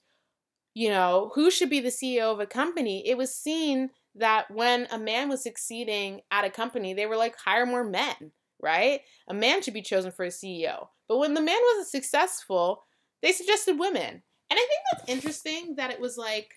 you 0.75 0.91
know, 0.91 1.33
who 1.35 1.51
should 1.51 1.71
be 1.71 1.81
the 1.81 1.89
CEO 1.89 2.33
of 2.33 2.39
a 2.39 2.47
company, 2.47 3.07
it 3.07 3.19
was 3.19 3.35
seen 3.35 3.91
that 4.15 4.49
when 4.49 4.87
a 4.93 4.99
man 4.99 5.29
was 5.29 5.43
succeeding 5.43 6.21
at 6.31 6.45
a 6.45 6.51
company, 6.51 6.95
they 6.95 7.07
were 7.07 7.17
like, 7.17 7.35
hire 7.37 7.67
more 7.67 7.83
men, 7.83 8.31
right? 8.63 9.01
A 9.29 9.35
man 9.35 9.63
should 9.63 9.75
be 9.75 9.83
chosen 9.83 10.13
for 10.13 10.25
a 10.25 10.29
CEO. 10.29 10.89
But 11.09 11.19
when 11.19 11.35
the 11.35 11.43
man 11.43 11.59
wasn't 11.71 11.89
successful, 11.89 12.85
they 13.21 13.33
suggested 13.33 13.79
women. 13.79 14.23
And 14.51 14.59
I 14.59 14.67
think 14.69 14.81
that's 14.91 15.11
interesting 15.11 15.77
that 15.77 15.91
it 15.91 16.01
was 16.01 16.17
like, 16.17 16.51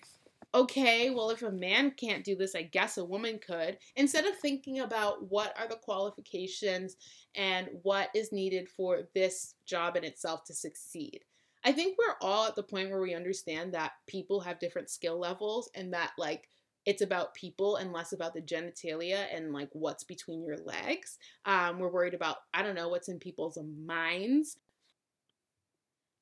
okay, 0.54 1.10
well, 1.10 1.30
if 1.30 1.42
a 1.42 1.50
man 1.50 1.90
can't 1.90 2.24
do 2.24 2.34
this, 2.36 2.54
I 2.54 2.62
guess 2.62 2.96
a 2.96 3.04
woman 3.04 3.38
could, 3.44 3.78
instead 3.94 4.24
of 4.24 4.38
thinking 4.38 4.80
about 4.80 5.30
what 5.30 5.54
are 5.58 5.68
the 5.68 5.76
qualifications 5.76 6.96
and 7.34 7.68
what 7.82 8.08
is 8.14 8.32
needed 8.32 8.68
for 8.68 9.02
this 9.14 9.54
job 9.66 9.96
in 9.96 10.04
itself 10.04 10.44
to 10.44 10.54
succeed. 10.54 11.20
I 11.64 11.72
think 11.72 11.98
we're 11.98 12.14
all 12.20 12.46
at 12.46 12.54
the 12.54 12.62
point 12.62 12.90
where 12.90 13.00
we 13.00 13.14
understand 13.14 13.74
that 13.74 13.92
people 14.06 14.40
have 14.40 14.60
different 14.60 14.88
skill 14.88 15.18
levels 15.18 15.68
and 15.74 15.92
that 15.92 16.12
like 16.16 16.48
it's 16.86 17.02
about 17.02 17.34
people 17.34 17.76
and 17.76 17.92
less 17.92 18.12
about 18.12 18.32
the 18.32 18.40
genitalia 18.40 19.26
and 19.34 19.52
like 19.52 19.68
what's 19.72 20.04
between 20.04 20.44
your 20.44 20.56
legs. 20.58 21.18
Um, 21.44 21.80
we're 21.80 21.90
worried 21.92 22.14
about, 22.14 22.36
I 22.54 22.62
don't 22.62 22.76
know, 22.76 22.88
what's 22.88 23.08
in 23.08 23.18
people's 23.18 23.58
minds. 23.84 24.56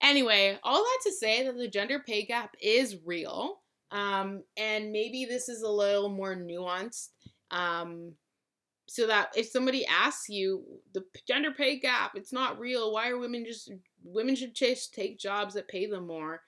Anyway, 0.02 0.58
all 0.62 0.82
that 0.82 0.98
to 1.04 1.12
say 1.12 1.44
that 1.44 1.56
the 1.56 1.68
gender 1.68 2.00
pay 2.00 2.24
gap 2.24 2.56
is 2.60 2.96
real. 3.04 3.60
Um, 3.90 4.42
and 4.56 4.90
maybe 4.90 5.26
this 5.26 5.48
is 5.48 5.62
a 5.62 5.68
little 5.68 6.08
more 6.08 6.34
nuanced. 6.34 7.10
Um, 7.50 8.14
so 8.86 9.06
that 9.06 9.32
if 9.34 9.46
somebody 9.46 9.86
asks 9.86 10.28
you 10.28 10.64
the 10.92 11.04
gender 11.26 11.52
pay 11.52 11.78
gap, 11.78 12.12
it's 12.14 12.32
not 12.32 12.58
real. 12.58 12.92
Why 12.92 13.08
are 13.08 13.18
women 13.18 13.44
just 13.44 13.70
women 14.02 14.34
should 14.34 14.54
just 14.54 14.92
take 14.92 15.18
jobs 15.18 15.54
that 15.54 15.68
pay 15.68 15.86
them 15.86 16.06
more? 16.06 16.42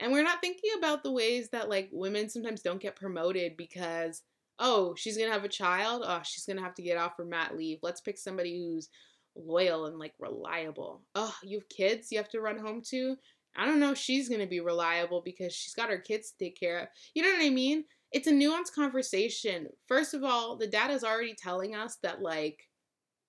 And 0.00 0.12
we're 0.12 0.24
not 0.24 0.40
thinking 0.40 0.70
about 0.76 1.02
the 1.02 1.12
ways 1.12 1.48
that 1.50 1.68
like 1.68 1.88
women 1.92 2.28
sometimes 2.28 2.62
don't 2.62 2.80
get 2.80 2.96
promoted 2.96 3.56
because 3.56 4.22
oh, 4.58 4.94
she's 4.96 5.16
going 5.16 5.28
to 5.28 5.34
have 5.34 5.44
a 5.44 5.48
child, 5.48 6.04
oh, 6.06 6.20
she's 6.24 6.46
going 6.46 6.56
to 6.56 6.62
have 6.62 6.74
to 6.74 6.82
get 6.82 6.98
off 6.98 7.16
her 7.16 7.24
mat 7.24 7.56
leave. 7.56 7.78
Let's 7.82 8.00
pick 8.00 8.18
somebody 8.18 8.56
who's 8.56 8.88
loyal 9.36 9.86
and 9.86 9.98
like 9.98 10.14
reliable. 10.18 11.02
Oh, 11.14 11.34
you 11.42 11.58
have 11.58 11.68
kids 11.68 12.08
you 12.10 12.18
have 12.18 12.28
to 12.30 12.40
run 12.40 12.58
home 12.58 12.82
to? 12.90 13.16
I 13.56 13.66
don't 13.66 13.80
know 13.80 13.92
if 13.92 13.98
she's 13.98 14.28
going 14.28 14.40
to 14.40 14.46
be 14.46 14.60
reliable 14.60 15.22
because 15.24 15.52
she's 15.52 15.74
got 15.74 15.90
her 15.90 15.98
kids 15.98 16.30
to 16.30 16.44
take 16.44 16.58
care 16.58 16.80
of. 16.80 16.88
You 17.14 17.22
know 17.22 17.30
what 17.30 17.44
I 17.44 17.50
mean? 17.50 17.84
It's 18.12 18.26
a 18.26 18.32
nuanced 18.32 18.74
conversation. 18.74 19.68
First 19.86 20.14
of 20.14 20.22
all, 20.22 20.56
the 20.56 20.66
data 20.66 20.92
is 20.92 21.04
already 21.04 21.34
telling 21.34 21.74
us 21.74 21.98
that 22.02 22.22
like 22.22 22.60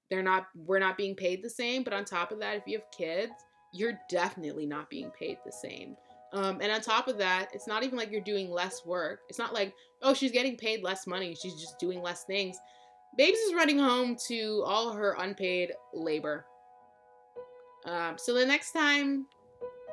they're 0.09 0.23
not 0.23 0.45
we're 0.55 0.79
not 0.79 0.97
being 0.97 1.15
paid 1.15 1.43
the 1.43 1.49
same, 1.49 1.83
but 1.83 1.93
on 1.93 2.05
top 2.05 2.31
of 2.31 2.39
that, 2.39 2.57
if 2.57 2.63
you 2.67 2.77
have 2.77 2.91
kids, 2.95 3.33
you're 3.73 3.99
definitely 4.09 4.65
not 4.65 4.89
being 4.89 5.11
paid 5.11 5.37
the 5.45 5.51
same. 5.51 5.95
Um, 6.35 6.59
and 6.61 6.69
on 6.69 6.81
top 6.81 7.07
of 7.07 7.17
that, 7.19 7.47
it's 7.53 7.65
not 7.65 7.83
even 7.83 7.97
like 7.97 8.11
you're 8.11 8.19
doing 8.19 8.51
less 8.51 8.85
work. 8.85 9.21
It's 9.29 9.39
not 9.39 9.53
like, 9.53 9.73
oh, 10.01 10.13
she's 10.13 10.33
getting 10.33 10.57
paid 10.57 10.83
less 10.83 11.07
money. 11.07 11.33
She's 11.41 11.55
just 11.55 11.79
doing 11.79 12.01
less 12.01 12.25
things. 12.25 12.57
Babes 13.17 13.37
is 13.37 13.53
running 13.53 13.79
home 13.79 14.17
to 14.27 14.61
all 14.65 14.91
her 14.91 15.15
unpaid 15.17 15.71
labor. 15.93 16.45
Um, 17.85 18.17
so 18.17 18.33
the 18.33 18.45
next 18.45 18.73
time 18.73 19.27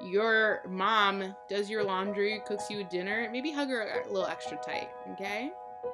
your 0.04 0.62
mom 0.68 1.32
does 1.48 1.70
your 1.70 1.84
laundry, 1.84 2.42
cooks 2.44 2.68
you 2.68 2.82
dinner, 2.90 3.28
maybe 3.30 3.52
hug 3.52 3.68
her 3.68 4.02
a 4.04 4.12
little 4.12 4.26
extra 4.26 4.58
tight, 4.66 4.88
okay? 5.12 5.52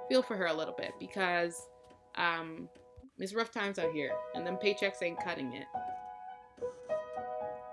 Feel 0.08 0.22
for 0.22 0.34
her 0.34 0.46
a 0.46 0.54
little 0.54 0.74
bit 0.78 0.92
because 0.98 1.68
um, 2.14 2.70
it's 3.18 3.34
rough 3.34 3.50
times 3.50 3.78
out 3.78 3.92
here 3.92 4.12
and 4.34 4.46
them 4.46 4.56
paychecks 4.56 5.02
ain't 5.02 5.22
cutting 5.22 5.52
it. 5.52 5.66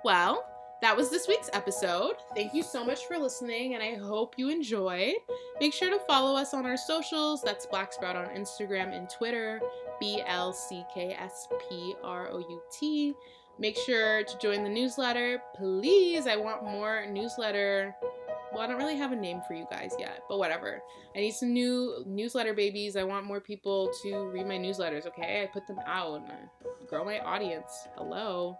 Well, 0.04 0.46
that 0.86 0.96
was 0.96 1.10
this 1.10 1.28
week's 1.28 1.50
episode. 1.52 2.14
Thank 2.36 2.54
you 2.54 2.62
so 2.62 2.86
much 2.86 3.08
for 3.08 3.18
listening, 3.18 3.74
and 3.74 3.82
I 3.82 3.96
hope 3.96 4.36
you 4.38 4.50
enjoyed. 4.50 5.16
Make 5.60 5.74
sure 5.74 5.90
to 5.90 5.98
follow 6.06 6.38
us 6.38 6.54
on 6.54 6.64
our 6.64 6.78
socials. 6.78 7.42
That's 7.42 7.66
Black 7.66 7.92
Sprout 7.92 8.16
on 8.16 8.28
Instagram 8.28 8.96
and 8.96 9.10
Twitter, 9.10 9.60
B 10.00 10.22
L 10.28 10.54
C 10.54 10.84
K 10.94 11.18
S 11.20 11.48
P 11.68 11.96
R 12.04 12.30
O 12.30 12.38
U 12.38 12.62
T. 12.72 13.16
Make 13.58 13.76
sure 13.78 14.26
to 14.26 14.38
join 14.38 14.64
the 14.64 14.70
newsletter, 14.70 15.42
please. 15.56 16.28
I 16.28 16.36
want 16.36 16.64
more 16.64 17.08
newsletter. 17.08 17.96
Well, 18.54 18.62
I 18.62 18.68
don't 18.68 18.78
really 18.78 18.96
have 18.96 19.12
a 19.12 19.16
name 19.16 19.42
for 19.48 19.56
you 19.56 19.66
guys 19.72 19.96
yet, 19.98 20.22
but 20.30 20.38
whatever. 20.38 20.84
I 21.16 21.20
need 21.20 21.32
some 21.32 21.52
new 21.52 22.04
newsletter 22.06 22.54
babies. 22.54 22.96
I 22.96 23.04
want 23.04 23.26
more 23.26 23.42
people 23.42 23.92
to 24.04 24.28
read 24.28 24.46
my 24.46 24.60
newsletters, 24.60 25.08
okay? 25.08 25.42
I 25.42 25.48
put 25.48 25.66
them 25.66 25.80
out 25.88 26.22
and 26.30 26.88
grow 26.88 27.04
my 27.04 27.20
audience. 27.22 27.88
Hello. 27.98 28.60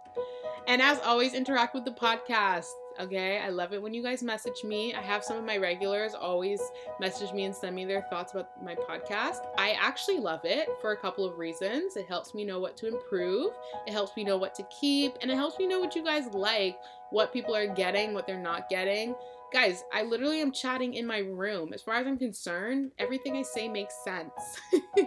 And 0.68 0.82
as 0.82 1.00
always, 1.02 1.34
interact 1.34 1.76
with 1.76 1.86
the 1.86 1.92
podcast. 1.92 2.72
Okay, 3.00 3.40
I 3.40 3.50
love 3.50 3.74
it 3.74 3.82
when 3.82 3.94
you 3.94 4.02
guys 4.02 4.24
message 4.24 4.64
me. 4.64 4.94
I 4.94 5.02
have 5.02 5.24
some 5.24 5.38
of 5.38 5.44
my 5.44 5.58
regulars 5.58 6.14
always 6.14 6.62
message 7.00 7.34
me 7.34 7.44
and 7.44 7.54
send 7.54 7.76
me 7.76 7.84
their 7.84 8.04
thoughts 8.10 8.32
about 8.32 8.64
my 8.64 8.74
podcast. 8.74 9.46
I 9.58 9.72
actually 9.80 10.20
love 10.20 10.40
it 10.44 10.70
for 10.82 10.94
a 10.94 10.98
couple 10.98 11.26
of 11.26 11.38
reasons. 11.38 11.98
It 11.98 12.08
helps 12.08 12.34
me 12.34 12.46
know 12.46 12.60
what 12.60 12.78
to 12.78 12.88
improve, 12.88 13.52
it 13.86 13.92
helps 13.92 14.16
me 14.16 14.24
know 14.24 14.38
what 14.38 14.56
to 14.56 14.64
keep, 14.80 15.14
and 15.22 15.30
it 15.30 15.36
helps 15.36 15.60
me 15.60 15.68
know 15.68 15.80
what 15.80 15.94
you 15.94 16.04
guys 16.04 16.28
like, 16.34 16.78
what 17.10 17.34
people 17.34 17.56
are 17.56 17.68
getting, 17.68 18.14
what 18.14 18.26
they're 18.26 18.42
not 18.42 18.70
getting. 18.70 19.14
Guys, 19.54 19.84
I 19.94 20.04
literally 20.04 20.42
am 20.42 20.52
chatting 20.52 20.96
in 20.96 21.06
my 21.06 21.20
room. 21.20 21.74
As 21.74 21.82
far 21.82 21.96
as 21.96 22.08
I'm 22.08 22.18
concerned, 22.18 22.92
everything 22.98 23.38
I 23.38 23.42
say 23.42 23.68
makes 23.68 23.94
sense. 24.04 24.32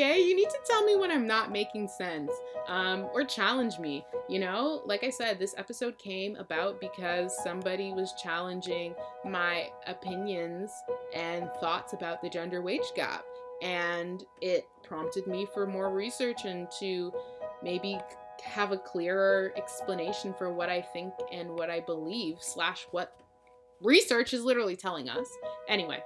okay? 0.00 0.20
You 0.20 0.34
need 0.34 0.48
to 0.48 0.58
tell 0.64 0.84
me 0.84 0.96
when 0.96 1.10
I'm 1.10 1.26
not 1.26 1.50
making 1.50 1.88
sense 1.88 2.32
um, 2.68 3.08
or 3.12 3.24
challenge 3.24 3.78
me. 3.78 4.04
You 4.28 4.38
know, 4.38 4.82
like 4.86 5.04
I 5.04 5.10
said, 5.10 5.38
this 5.38 5.54
episode 5.58 5.98
came 5.98 6.36
about 6.36 6.80
because 6.80 7.36
somebody 7.42 7.92
was 7.92 8.14
challenging 8.22 8.94
my 9.24 9.70
opinions 9.86 10.72
and 11.14 11.50
thoughts 11.60 11.92
about 11.92 12.22
the 12.22 12.30
gender 12.30 12.62
wage 12.62 12.92
gap. 12.94 13.24
And 13.62 14.24
it 14.40 14.66
prompted 14.82 15.26
me 15.26 15.46
for 15.52 15.66
more 15.66 15.92
research 15.92 16.44
and 16.44 16.68
to 16.80 17.12
maybe 17.62 17.98
have 18.42 18.72
a 18.72 18.78
clearer 18.78 19.52
explanation 19.56 20.32
for 20.38 20.50
what 20.50 20.70
I 20.70 20.80
think 20.80 21.12
and 21.30 21.50
what 21.50 21.68
I 21.68 21.80
believe, 21.80 22.38
slash, 22.40 22.86
what 22.90 23.20
research 23.82 24.32
is 24.32 24.44
literally 24.44 24.76
telling 24.76 25.10
us. 25.10 25.28
Anyway, 25.68 26.02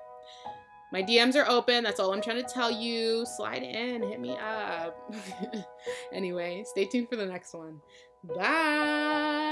my 0.94 1.02
DMs 1.02 1.34
are 1.34 1.48
open. 1.48 1.82
That's 1.82 1.98
all 1.98 2.14
I'm 2.14 2.22
trying 2.22 2.36
to 2.36 2.48
tell 2.48 2.70
you. 2.70 3.26
Slide 3.26 3.64
in, 3.64 4.00
hit 4.00 4.20
me 4.20 4.36
up. 4.36 5.12
anyway, 6.12 6.62
stay 6.68 6.84
tuned 6.84 7.08
for 7.08 7.16
the 7.16 7.26
next 7.26 7.52
one. 7.52 7.80
Bye. 8.22 9.43